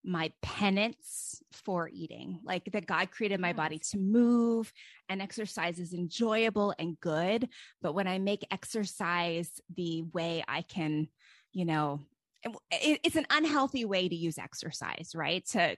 [0.03, 2.39] my penance for eating.
[2.43, 4.71] Like that God created my body to move
[5.09, 7.49] and exercise is enjoyable and good,
[7.81, 11.09] but when I make exercise the way I can,
[11.53, 12.01] you know,
[12.43, 15.45] it, it's an unhealthy way to use exercise, right?
[15.47, 15.75] To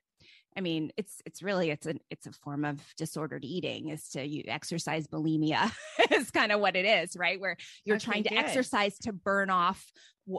[0.58, 4.26] I mean, it's it's really it's a it's a form of disordered eating is to
[4.26, 5.72] you exercise bulimia
[6.12, 7.40] is kind of what it is, right?
[7.40, 8.38] Where you're Okay, trying to good.
[8.38, 9.92] exercise to burn off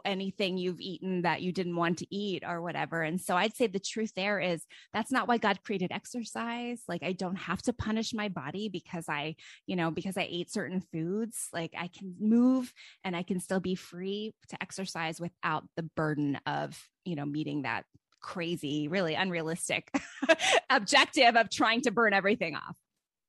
[0.05, 3.03] anything you've eaten that you didn't want to eat or whatever.
[3.03, 6.83] And so I'd say the truth there is that's not why God created exercise.
[6.87, 10.51] Like I don't have to punish my body because I, you know, because I ate
[10.51, 11.49] certain foods.
[11.53, 12.73] Like I can move
[13.05, 17.63] and I can still be free to exercise without the burden of, you know, meeting
[17.63, 17.85] that
[18.21, 19.93] crazy, really unrealistic
[20.71, 22.77] objective of trying to burn everything off.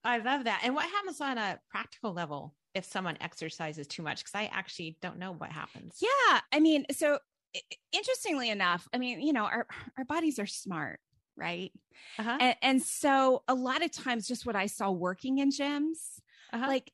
[0.04, 0.62] I love that.
[0.64, 4.20] And what happens on a practical level if someone exercises too much?
[4.20, 5.98] Because I actually don't know what happens.
[6.02, 7.20] Yeah, I mean, so
[7.92, 11.00] interestingly enough, I mean, you know, our our bodies are smart,
[11.36, 11.72] right?
[12.18, 12.38] Uh-huh.
[12.40, 16.20] And, and so a lot of times, just what I saw working in gyms,
[16.54, 16.68] Uh-huh.
[16.68, 16.92] like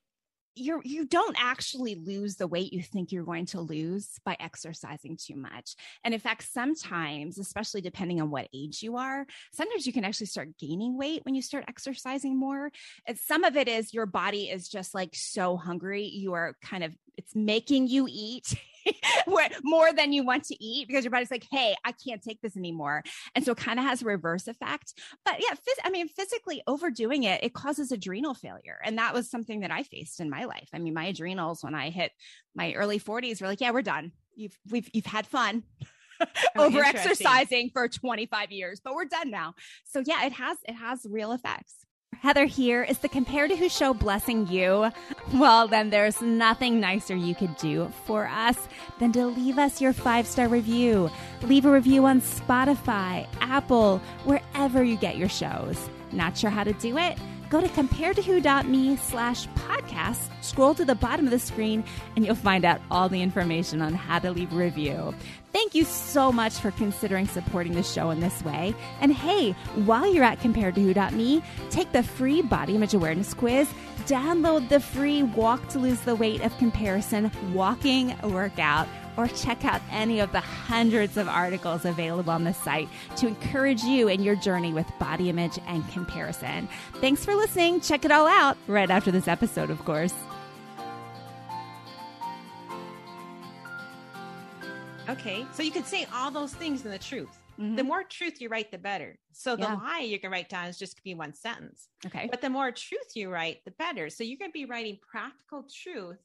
[0.57, 5.17] you're you don't actually lose the weight you think you're going to lose by exercising
[5.17, 5.75] too much.
[6.03, 10.27] And in fact, sometimes, especially depending on what age you are, sometimes you can actually
[10.27, 12.71] start gaining weight when you start exercising more.
[13.05, 16.83] And some of it is your body is just like so hungry, you are kind
[16.83, 18.53] of it's making you eat
[19.63, 22.57] more than you want to eat because your body's like, hey, I can't take this
[22.57, 23.03] anymore.
[23.35, 24.93] And so it kind of has a reverse effect.
[25.25, 28.77] But yeah, phys- I mean, physically overdoing it, it causes adrenal failure.
[28.83, 30.69] And that was something that I faced in my life.
[30.73, 32.11] I mean, my adrenals when I hit
[32.55, 34.11] my early 40s were like, yeah, we're done.
[34.35, 35.63] You've we've you've had fun.
[36.55, 39.53] Oh, over exercising for 25 years, but we're done now.
[39.85, 41.75] So yeah, it has it has real effects.
[42.21, 42.83] Heather here.
[42.83, 44.91] Is the Compare to Who show blessing you?
[45.33, 48.57] Well, then there's nothing nicer you could do for us
[48.99, 51.11] than to leave us your five star review.
[51.43, 55.89] Leave a review on Spotify, Apple, wherever you get your shows.
[56.11, 57.17] Not sure how to do it?
[57.49, 61.83] Go to comparetowho.me slash podcast, scroll to the bottom of the screen,
[62.15, 65.13] and you'll find out all the information on how to leave a review.
[65.53, 68.75] Thank you so much for considering supporting the show in this way.
[68.99, 69.53] And hey,
[69.85, 73.69] while you're at comparetowho.me, take the free body image awareness quiz,
[74.05, 79.81] download the free Walk to Lose the Weight of Comparison walking workout, or check out
[79.91, 84.35] any of the hundreds of articles available on the site to encourage you in your
[84.35, 86.69] journey with body image and comparison.
[87.01, 87.81] Thanks for listening.
[87.81, 90.13] Check it all out right after this episode, of course.
[95.09, 95.45] Okay.
[95.53, 97.29] So you could say all those things in the truth.
[97.59, 97.75] Mm-hmm.
[97.75, 99.17] The more truth you write, the better.
[99.31, 99.75] So the Yeah.
[99.75, 101.87] lie you can write down is just be one sentence.
[102.05, 102.27] Okay.
[102.29, 104.09] But the more truth you write, the better.
[104.09, 106.17] So you're going to be writing practical truth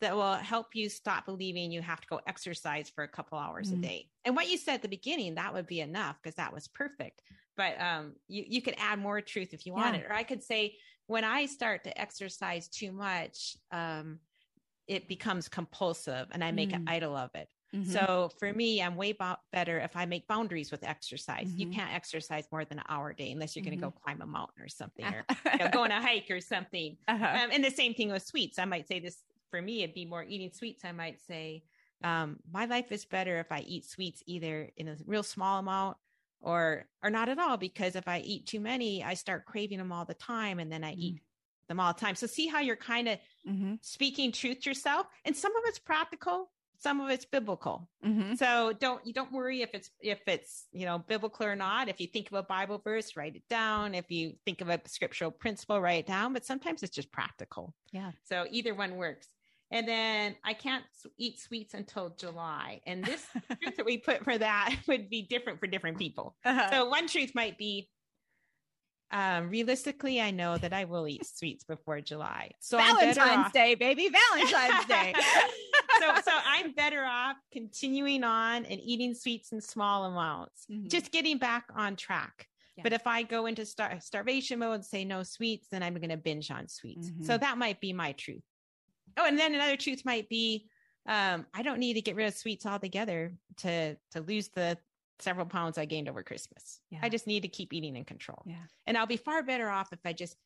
[0.00, 3.70] that will help you stop believing you have to go exercise for a couple hours
[3.70, 3.74] Mm.
[3.74, 4.10] a day.
[4.24, 7.22] And what you said at the beginning, that would be enough because that was perfect.
[7.56, 9.82] But um, you, you could add more truth if you Yeah.
[9.82, 10.02] wanted.
[10.06, 14.20] Or I could say, when I start to exercise too much, um,
[14.86, 16.88] it becomes compulsive and I make an Mm.
[16.88, 17.48] idol of it.
[17.74, 17.86] Mhm.
[17.86, 21.54] So for me, I'm way bo- better if I make boundaries with exercise.
[21.56, 21.72] You Mhm.
[21.74, 24.26] can't exercise more than an hour a day unless you're going to go climb a
[24.26, 25.48] mountain or something, or Mm-hmm.
[25.52, 26.98] you know, go on a hike or something.
[27.06, 27.24] Uh-huh.
[27.24, 28.58] Um, and the same thing with sweets.
[28.58, 30.84] I might say this for me, it'd be more eating sweets.
[30.84, 31.64] I might say,
[32.02, 35.98] um, my life is better if I eat sweets either in a real small amount
[36.40, 37.56] or or not at all.
[37.56, 40.84] Because if I eat too many, I start craving them all the time, and then
[40.84, 41.18] I Mm.
[41.18, 41.22] eat
[41.68, 42.14] them all the time.
[42.16, 43.80] So see how you're kind of Mhm.
[43.80, 47.90] speaking truth to yourself, and some of it's practical, some of it's biblical.
[48.02, 48.38] Mhm.
[48.38, 51.88] So don't you don't worry if it's if it's you know biblical or not.
[51.88, 53.94] If you think of a Bible verse, write it down.
[53.94, 56.32] If you think of a scriptural principle, write it down.
[56.32, 57.74] But sometimes it's just practical.
[57.92, 58.12] Yeah.
[58.22, 59.28] So either one works.
[59.70, 60.84] And then I can't
[61.16, 62.80] eat sweets until July.
[62.86, 63.24] And this
[63.62, 66.36] truth that we put for that would be different for different people.
[66.44, 66.70] Uh-huh.
[66.70, 67.88] So one truth might be
[69.12, 72.52] um, realistically, I know that I will eat sweets before July.
[72.60, 75.12] So Valentine's Day, baby, Valentine's Day.
[76.00, 80.86] so, so I'm better off continuing on and eating sweets in small amounts, mm-hmm.
[80.86, 82.46] just getting back on track.
[82.76, 82.84] Yeah.
[82.84, 86.10] But if I go into star- starvation mode and say no sweets, then I'm going
[86.10, 87.10] to binge on sweets.
[87.10, 87.24] Mm-hmm.
[87.24, 88.44] So that might be my truth.
[89.16, 90.68] Oh, and then another truth might be
[91.06, 94.78] um, I don't need to get rid of sweets altogether to to lose the
[95.18, 96.80] several pounds I gained over Christmas.
[96.90, 97.00] Yeah.
[97.02, 98.42] I just need to keep eating in control.
[98.46, 98.56] Yeah.
[98.86, 100.36] And I'll be far better off if I just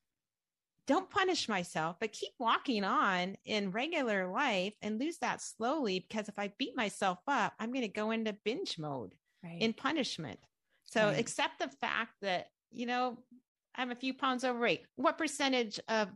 [0.86, 6.04] don't punish myself, but keep walking on in regular life and lose that slowly.
[6.06, 9.60] Because if I beat myself up, I'm going to go into binge mode right.
[9.60, 10.38] in punishment.
[10.84, 11.18] So right.
[11.18, 13.18] accept the fact that, you know,
[13.74, 14.82] I'm a few pounds overweight.
[14.96, 16.08] What percentage of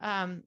[0.00, 0.42] um,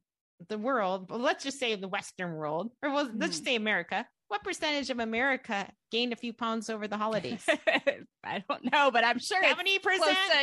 [0.47, 4.05] the world, well, let's just say the Western world, or well, let's just say America,
[4.31, 7.43] what percentage of America gained a few pounds over the holidays?
[8.23, 9.57] I don't know, but I'm sure 70%.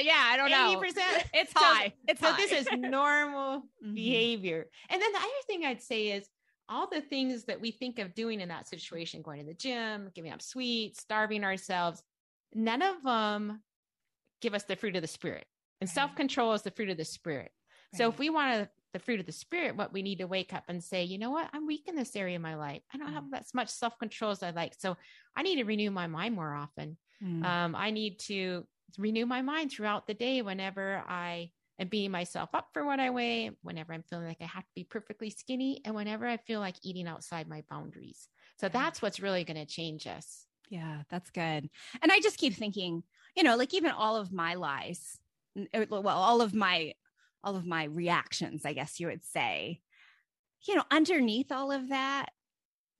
[0.02, 0.50] yeah, I don't 80%.
[0.50, 0.80] know.
[0.80, 0.92] 80%.
[1.32, 1.86] It's high.
[1.86, 2.36] So, it's so high.
[2.36, 3.94] this is normal mm-hmm.
[3.94, 4.66] behavior.
[4.90, 6.28] And then the other thing I'd say is
[6.68, 10.10] all the things that we think of doing in that situation, going to the gym,
[10.14, 12.02] giving up sweets, starving ourselves,
[12.54, 13.62] none of them
[14.42, 15.46] give us the fruit of the spirit.
[15.80, 15.94] And right.
[15.94, 17.52] self-control is the fruit of the spirit.
[17.94, 17.98] Right.
[17.98, 20.54] So if we want to the fruit of the spirit, what we need to wake
[20.54, 22.82] up and say, you know what, I'm weak in this area of my life.
[22.92, 23.38] I don't have mm.
[23.38, 24.74] as much self control as I like.
[24.78, 24.96] So
[25.36, 26.96] I need to renew my mind more often.
[27.22, 27.44] Mm.
[27.44, 32.50] Um, I need to renew my mind throughout the day whenever I am beating myself
[32.54, 35.80] up for what I weigh, whenever I'm feeling like I have to be perfectly skinny,
[35.84, 38.28] and whenever I feel like eating outside my boundaries.
[38.58, 40.46] So that's what's really going to change us.
[40.70, 41.70] Yeah, that's good.
[42.02, 43.02] And I just keep thinking,
[43.36, 45.18] you know, like even all of my lies,
[45.90, 46.92] well, all of my
[47.44, 49.80] all of my reactions, I guess you would say.
[50.66, 52.26] You know, underneath all of that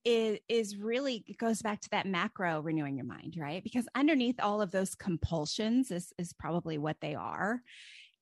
[0.04, 3.62] is is really it goes back to that macro renewing your mind, right?
[3.62, 7.62] Because underneath all of those compulsions is is probably what they are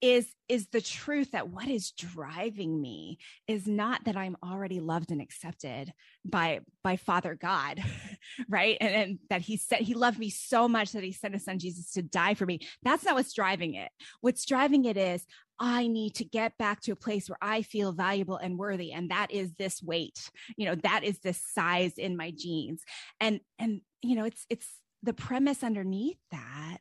[0.02, 5.11] is is the truth that what is driving me is not that i'm already loved
[5.11, 5.90] and accepted
[6.24, 7.83] by by father god
[8.48, 11.44] right and, and that he said he loved me so much that he sent his
[11.44, 15.24] son jesus to die for me that's not what's driving it what's driving it is
[15.59, 18.92] I need to get back to a place where I feel valuable and worthy.
[18.92, 22.83] And that is this weight, you know, that is this size in my jeans.
[23.21, 24.69] And, and, you know, it's, it's
[25.03, 26.79] the premise underneath that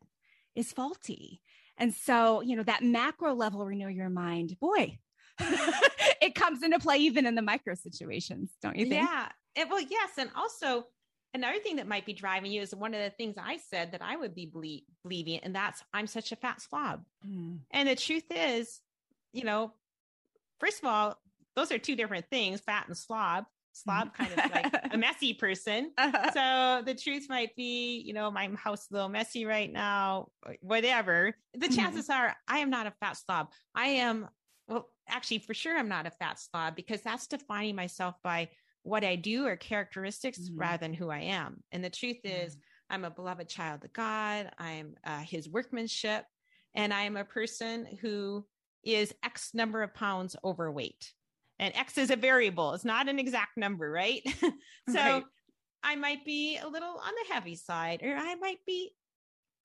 [0.55, 1.41] is faulty.
[1.77, 4.97] And so, you know, that macro level renew your mind, boy,
[5.39, 9.07] it comes into play even in the micro situations, don't you think?
[9.07, 9.29] Yeah.
[9.55, 10.11] It, well, yes.
[10.17, 10.85] And also,
[11.35, 14.01] another thing that might be driving you is one of the things I said that
[14.01, 17.03] I would be ble- believing, and that's I'm such a fat slob.
[17.27, 17.59] Mm.
[17.71, 18.81] And the truth is,
[19.33, 19.73] you know,
[20.59, 21.19] first of all,
[21.55, 23.45] those are two different things, fat and slob
[23.75, 25.91] slob kind of like a messy person.
[25.97, 26.31] Uh-huh.
[26.31, 30.29] So the truth might be, you know, my house is a little messy right now,
[30.61, 31.35] whatever.
[31.53, 31.75] The mm-hmm.
[31.75, 33.51] chances are I am not a fat slob.
[33.75, 34.29] I am,
[34.67, 38.49] well, actually, for sure, I'm not a fat slob because that's defining myself by
[38.85, 40.59] what I do or characteristics mm-hmm.
[40.59, 41.63] rather than who I am.
[41.71, 42.93] And the truth is, mm-hmm.
[42.93, 44.51] I'm a beloved child of God.
[44.57, 46.23] I'm uh, his workmanship.
[46.75, 48.45] And I am a person who
[48.83, 51.11] is X number of pounds overweight
[51.59, 52.73] and X is a variable.
[52.73, 54.21] It's not an exact number, right?
[54.89, 55.23] so right.
[55.83, 58.91] I might be a little on the heavy side, or I might be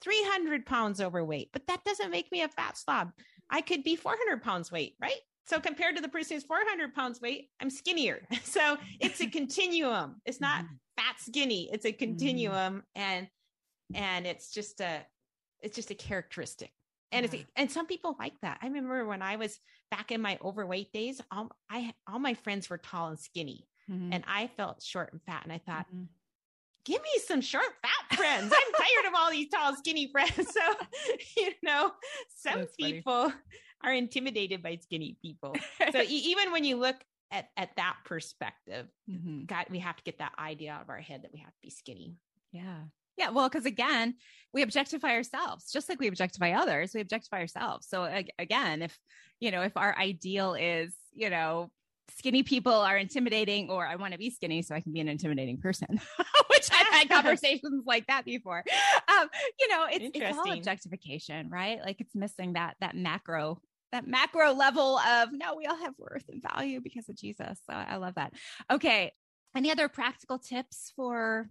[0.03, 3.11] 300 pounds overweight, but that doesn't make me a fat slob.
[3.51, 5.21] I could be 400 pounds weight, right?
[5.51, 8.27] So compared to the person who's 400 pounds weight, I'm skinnier.
[8.45, 10.21] So it's a continuum.
[10.25, 10.75] It's not mm-hmm.
[10.97, 11.69] fat skinny.
[11.73, 11.99] It's a mm-hmm.
[11.99, 12.83] continuum, mm.
[12.95, 13.29] and
[13.95, 15.01] and it's just a
[15.61, 16.71] it's just a characteristic
[17.13, 17.41] and yeah.
[17.41, 18.59] it's and some people like that.
[18.63, 19.59] I remember when I was
[19.91, 24.13] back in my overweight days, all I all my friends were tall and skinny, mm-hmm.
[24.13, 25.43] and I felt short and fat.
[25.45, 26.05] And I thought, mm-hmm.
[26.85, 28.53] Give me some short, fat friends.
[28.53, 30.33] I'm tired of all these tall, skinny friends.
[30.37, 30.75] So,
[31.37, 31.93] you know,
[32.37, 33.35] some That's people funny.
[33.83, 35.55] are intimidated by skinny people.
[35.93, 36.97] So even when you look
[37.31, 39.45] at at that perspective, mm-hmm.
[39.47, 41.61] God, we have to get that idea out of our head that we have to
[41.63, 42.17] be skinny.
[42.53, 42.81] Yeah.
[43.17, 44.15] Yeah, well, because again,
[44.55, 46.95] we objectify ourselves just like we objectify others.
[46.95, 47.87] We objectify ourselves.
[47.89, 48.99] So again, if
[49.41, 51.71] you know, if our ideal is, you know,
[52.17, 55.09] skinny people are intimidating, or I want to be skinny so I can be an
[55.09, 55.89] intimidating person,
[56.49, 58.65] which I've had conversations like that before.
[59.09, 61.81] Um, you know, it's, it's all objectification, right?
[61.85, 63.61] Like it's missing that that macro
[63.93, 67.61] that macro level of no, we all have worth and value because of Jesus.
[67.69, 68.33] So I love that.
[68.71, 69.13] Okay.
[69.55, 71.51] Any other practical tips for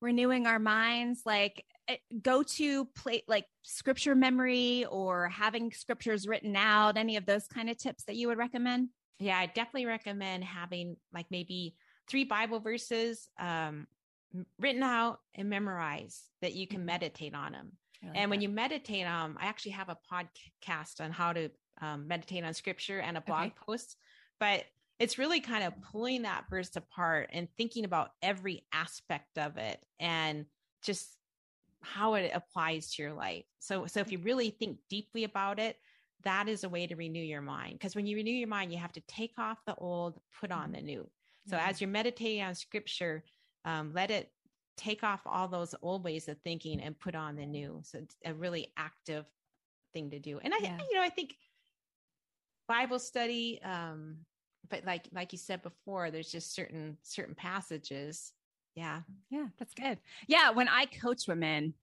[0.00, 6.54] renewing our minds like eh, go to play like scripture memory or having scriptures written
[6.56, 10.44] out any of those kind of tips that you would recommend yeah i definitely recommend
[10.44, 11.74] having like maybe
[12.08, 13.86] three bible verses um,
[14.58, 16.86] written out and memorized that you can mm-hmm.
[16.86, 17.72] meditate on them
[18.02, 21.50] Like and when you meditate, on, um, I actually have a podcast on how to
[21.80, 23.54] um, meditate on scripture and a blog okay.
[23.66, 23.96] post,
[24.38, 24.64] but
[24.98, 29.80] it's really kind of pulling that verse apart and thinking about every aspect of it
[30.00, 30.46] and
[30.82, 31.08] just
[31.82, 33.44] how it applies to your life.
[33.60, 35.76] So, so if you really think deeply about it,
[36.24, 37.74] that is a way to renew your mind.
[37.74, 40.72] Because when you renew your mind, you have to take off the old, put on
[40.72, 41.08] the new.
[41.48, 41.68] So mm-hmm.
[41.68, 43.24] as you're meditating on scripture,
[43.64, 44.30] um, let it
[44.76, 47.80] take off all those old ways of thinking and put on the new.
[47.84, 49.26] So it's a really active
[49.92, 50.38] thing to do.
[50.42, 50.78] And I, yeah.
[50.90, 51.34] you know, I think
[52.68, 54.16] Bible study, um,
[54.70, 58.32] but like like you said before, there's just certain certain passages.
[58.74, 59.00] Yeah.
[59.30, 59.98] Yeah, that's good.
[60.28, 60.50] Yeah.
[60.50, 61.74] When I coach women,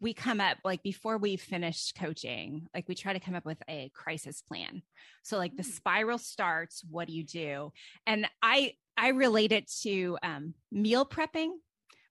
[0.00, 3.58] we come up like before we finish coaching, like we try to come up with
[3.68, 4.82] a crisis plan.
[5.22, 5.72] So like the mm.
[5.72, 7.72] spiral starts, what do you do?
[8.06, 11.50] And I I relate it to um, meal prepping,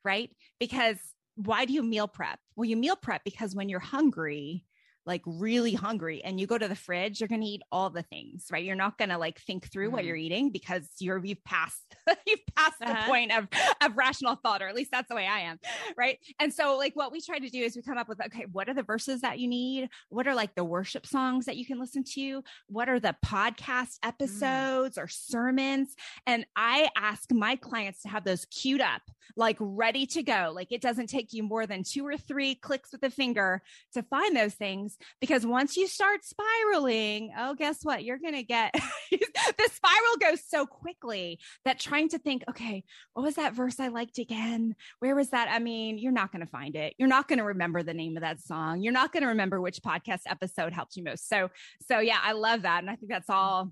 [0.04, 0.30] right?
[0.60, 0.98] Because
[1.36, 2.40] why do you meal prep?
[2.56, 4.66] Well, you meal prep because when you're hungry,
[5.08, 8.04] like really hungry and you go to the fridge, you're going to eat all the
[8.04, 8.64] things, right?
[8.64, 9.96] You're not going to like think through mm-hmm.
[9.96, 11.96] what you're eating because you're you've passed
[12.28, 12.94] you've passed uh-huh.
[12.94, 13.48] the point of
[13.82, 15.60] of rational thought, or at least that's the way I am,
[15.98, 16.20] right?
[16.40, 18.68] And so like what we try to do is we come up with okay, what
[18.68, 19.90] are the verses that you need?
[20.10, 22.44] What are like the worship songs that you can listen to?
[22.68, 24.08] What are the podcast mm.
[24.10, 25.04] episodes mm.
[25.04, 25.96] or sermons?
[26.26, 29.02] And I ask my clients to have those queued up,
[29.38, 30.52] like ready to go.
[30.54, 33.62] Like it doesn't take you more than two or three clicks with a finger
[33.94, 38.04] to find those things because once you start spiraling, oh, guess what?
[38.04, 38.74] You're going to get
[39.12, 42.84] the spiral goes so quickly that trying to think, okay,
[43.14, 44.76] what was that verse I liked again?
[45.00, 45.48] Where was that?
[45.50, 46.94] I mean, you're not going to find it.
[46.98, 48.82] You're not going to remember the name of that song.
[48.82, 51.28] You're not going to remember which podcast episode helped you most.
[51.28, 51.50] So,
[51.88, 52.84] so yeah, I love that.
[52.84, 53.72] And I think that's all,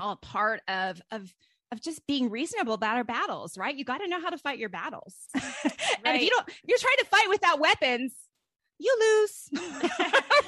[0.00, 1.32] all part of, of,
[1.72, 3.74] of just being reasonable about our battles, right?
[3.74, 5.14] You got to know how to fight your battles.
[5.34, 8.12] and if you don't, you're trying to fight without weapons,
[8.80, 9.48] you lose.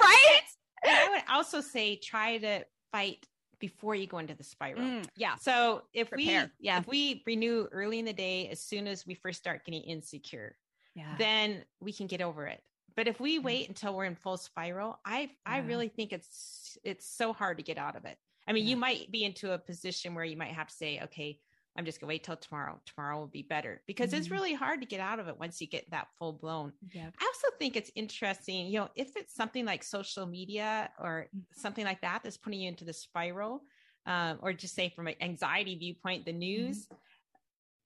[0.01, 0.41] right?
[0.85, 3.26] And I would also say try to fight
[3.61, 4.83] before you go into the spiral.
[4.83, 5.37] Mm, yeah.
[5.37, 6.51] So if Prepare.
[6.59, 6.78] we yeah.
[6.78, 10.57] if we renew early in the day as soon as we first start getting insecure,
[10.95, 11.14] yeah.
[11.18, 12.61] then we can get over it.
[12.97, 15.28] But if we wait until we're in full spiral, I yeah.
[15.47, 18.18] I really think it's it's so hard to get out of it.
[18.49, 18.70] I mean, yeah.
[18.70, 21.39] you might be into a position where you might have to say, okay,
[21.76, 22.80] I'm just gonna wait till tomorrow.
[22.86, 24.18] Tomorrow will be better because mm-hmm.
[24.18, 26.72] it's really hard to get out of it once you get that full blown.
[26.92, 27.08] Yeah.
[27.18, 31.60] I also think it's interesting, you know, if it's something like social media or mm-hmm.
[31.60, 33.62] something like that that's putting you into the spiral,
[34.06, 36.96] um, or just say from an anxiety viewpoint, the news, mm-hmm.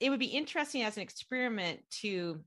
[0.00, 2.40] it would be interesting as an experiment to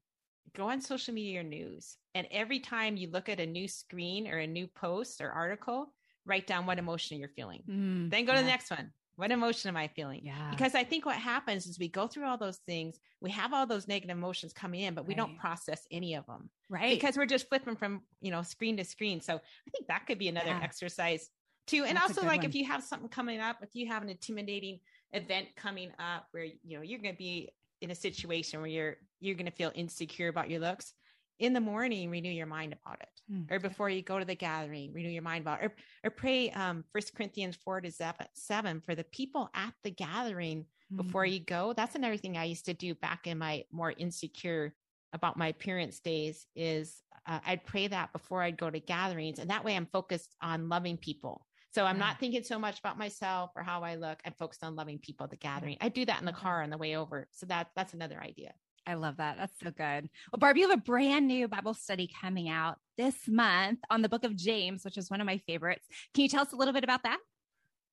[0.55, 4.27] go on social media or news, and every time you look at a new screen
[4.27, 5.93] or a new post or article,
[6.25, 7.61] write down what emotion you're feeling.
[7.69, 8.39] Mm, then go yeah.
[8.39, 10.21] to the next one what emotion am I feeling?
[10.23, 10.49] Yeah.
[10.49, 13.67] Because I think what happens is we go through all those things, we have all
[13.67, 15.17] those negative emotions coming in, but we right.
[15.17, 16.49] don't process any of them.
[16.69, 16.97] Right.
[16.97, 19.19] Because we're just flipping from, you know, screen to screen.
[19.19, 20.61] So I think that could be another yeah.
[20.63, 21.29] exercise
[21.67, 21.83] too.
[21.83, 22.45] And That's also like one.
[22.45, 24.79] if you have something coming up, if you have an intimidating
[25.11, 27.49] event coming up where, you know, you're going to be
[27.81, 30.93] in a situation where you're, you're going to feel insecure about your looks,
[31.39, 33.49] in the morning renew your mind about it mm.
[33.51, 35.73] or before you go to the gathering renew your mind about it or,
[36.03, 37.91] or pray um first corinthians 4 to
[38.33, 40.97] 7 for the people at the gathering mm.
[40.97, 44.73] before you go that's another thing i used to do back in my more insecure
[45.13, 49.49] about my appearance days is uh, i'd pray that before i'd go to gatherings and
[49.49, 52.05] that way i'm focused on loving people so I'm yeah.
[52.05, 54.19] not thinking so much about myself or how I look.
[54.25, 55.77] I'm focused on loving people at the gathering.
[55.81, 57.27] I do that in the car on the way over.
[57.31, 58.53] So that that's another idea.
[58.87, 59.37] I love that.
[59.37, 60.09] That's so good.
[60.31, 64.09] Well, Barb, you have a brand new Bible study coming out this month on the
[64.09, 65.87] book of James, which is one of my favorites.
[66.13, 67.19] Can you tell us a little bit about that?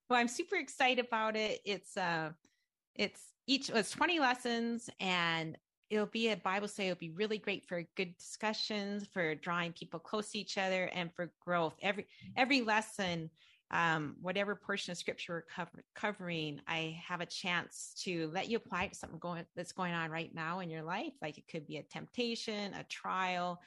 [0.08, 1.60] Well, I'm super excited about it.
[1.64, 2.30] It's uh
[2.94, 5.56] it's each it's 20 lessons and
[5.90, 6.88] it'll be a Bible study.
[6.88, 11.12] It'll be really great for good discussions, for drawing people close to each other, and
[11.14, 11.74] for growth.
[11.82, 12.06] Every
[12.36, 13.30] every lesson
[13.70, 18.58] um, whatever portion of scripture we're cover, covering, I have a chance to let you
[18.58, 21.12] apply to something going that's going on right now in your life.
[21.20, 23.60] Like it could be a temptation, a trial,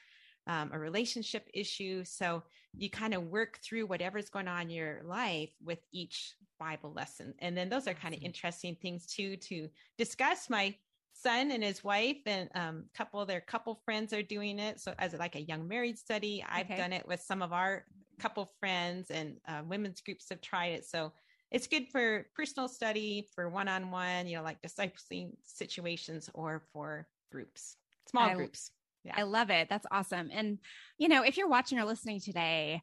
[0.47, 2.03] um, a relationship issue.
[2.05, 2.43] So
[2.73, 7.33] you kind of work through whatever's going on in your life with each Bible lesson.
[7.39, 10.49] And then those are kind of interesting things too to discuss.
[10.49, 10.75] My
[11.13, 14.79] son and his wife and um, a couple of their couple friends are doing it.
[14.79, 16.77] So as like a young married study, I've okay.
[16.77, 17.85] done it with some of our
[18.19, 20.85] couple friends and uh, women's groups have tried it.
[20.85, 21.11] So
[21.51, 27.77] it's good for personal study, for one-on-one, you know, like discipling situations or for groups,
[28.09, 28.71] small I, groups.
[29.03, 29.13] Yeah.
[29.17, 29.67] I love it.
[29.69, 30.29] That's awesome.
[30.31, 30.59] And,
[30.97, 32.81] you know, if you're watching or listening today,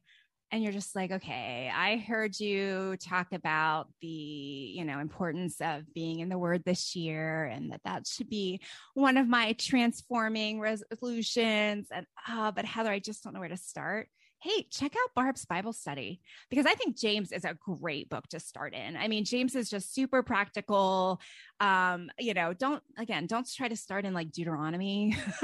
[0.49, 5.93] and you're just like, okay, I heard you talk about the, you know, importance of
[5.93, 8.61] being in the word this year and that that should be
[8.93, 11.87] one of my transforming resolutions.
[11.91, 14.07] And, oh, but Heather, I just don't know where to start
[14.39, 18.39] hey, check out Barb's Bible study because I think James is a great book to
[18.39, 18.95] start in.
[18.95, 21.19] I mean, James is just super practical.
[21.59, 25.15] Um, you know, don't again, don't try to start in like Deuteronomy.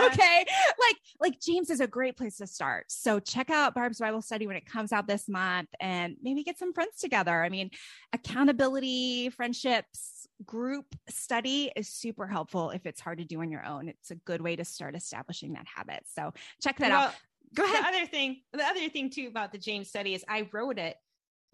[0.00, 0.44] okay.
[0.78, 2.86] Like, like James is a great place to start.
[2.88, 6.58] So check out Barb's Bible study when it comes out this month and maybe get
[6.58, 7.44] some friends together.
[7.44, 7.70] I mean,
[8.12, 13.88] accountability, friendships, group study is super helpful if it's hard to do on your own.
[13.88, 16.02] It's a good way to start establishing that habit.
[16.06, 17.14] So check that well, out
[17.56, 17.82] Go ahead.
[17.82, 20.96] The other thing, the other thing too about the James study is I wrote it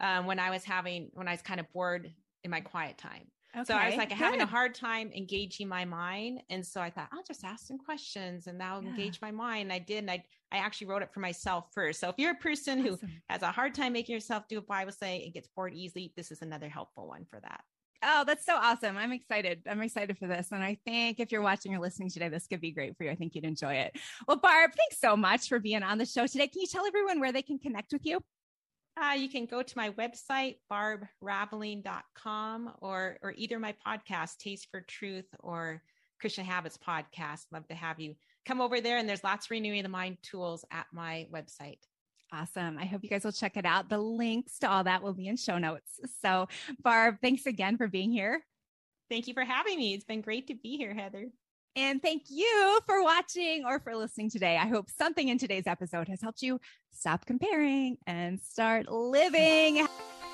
[0.01, 2.13] um, when I was having when I was kind of bored
[2.45, 3.29] in my quiet time.
[3.55, 4.19] Okay, so I was like good.
[4.19, 7.79] having a hard time engaging my mind, and so I thought I'll just ask some
[7.79, 8.91] questions and that'll yeah.
[8.91, 9.63] engage my mind.
[9.63, 12.01] And I did, and I I actually wrote it for myself first.
[12.01, 12.99] So if you're a person who
[13.29, 16.31] has a hard time making yourself do a Bible study and gets bored easily, this
[16.31, 17.61] is another helpful one for that.
[18.05, 18.97] Oh, that's so awesome.
[18.97, 19.63] I'm excited.
[19.69, 20.49] I'm excited for this.
[20.51, 23.11] And I think if you're watching or listening today, this could be great for you.
[23.11, 23.97] I think you'd enjoy it.
[24.27, 26.49] Well, Barb, thanks so much for being on the show today.
[26.49, 28.21] Can you tell everyone where they can connect with you?
[29.01, 34.83] Uh, you can go to my website, barbraveling.com, or, or either my podcast, Taste for
[34.83, 35.83] Truth, or
[36.21, 37.47] Christian Habits Podcast.
[37.53, 38.99] Love to have you come over there.
[38.99, 41.79] And there's lots of renewing the mind tools at my website.
[42.33, 42.79] Awesome.
[42.79, 43.91] I hope you guys will check it out.
[43.91, 46.01] The links to all that will be in show notes.
[46.23, 46.49] So,
[46.83, 48.43] Barb, thanks again for being here.
[49.11, 49.93] Thank you for having me.
[49.93, 51.29] It's been great to be here, Heather.
[51.77, 54.57] And thank you for watching or for listening today.
[54.57, 56.59] I hope something in today's episode has helped you
[56.91, 59.87] stop comparing and start living.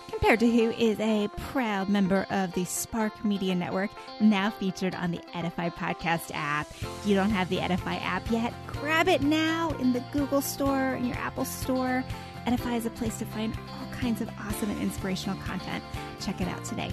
[0.09, 3.91] Compared to Who is a proud member of the Spark Media Network,
[4.21, 6.67] now featured on the Edify Podcast app.
[6.71, 10.95] If you don't have the Edify app yet, grab it now in the Google Store
[10.95, 12.03] and your Apple Store.
[12.47, 15.85] Edify is a place to find all kinds of awesome and inspirational content.
[16.21, 16.93] Check it out today.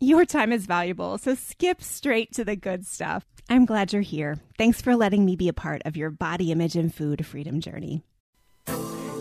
[0.00, 0.08] you.
[0.08, 3.24] Your time is valuable, so skip straight to the good stuff.
[3.48, 4.36] I'm glad you're here.
[4.56, 8.02] Thanks for letting me be a part of your body image and food freedom journey.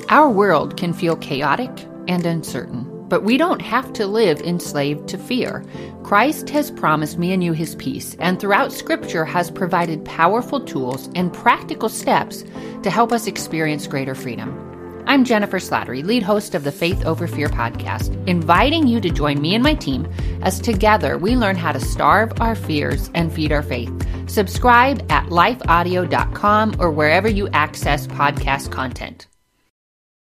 [0.09, 1.72] Our world can feel chaotic
[2.07, 5.66] and uncertain, but we don't have to live enslaved to fear.
[6.03, 11.09] Christ has promised me and you his peace, and throughout Scripture has provided powerful tools
[11.16, 12.43] and practical steps
[12.84, 14.72] to help us experience greater freedom.
[15.06, 19.41] I'm Jennifer Slattery, lead host of the Faith Over Fear podcast, inviting you to join
[19.41, 20.08] me and my team
[20.41, 23.91] as together we learn how to starve our fears and feed our faith.
[24.30, 29.28] Subscribe at lifeaudio.com or wherever you access podcast content.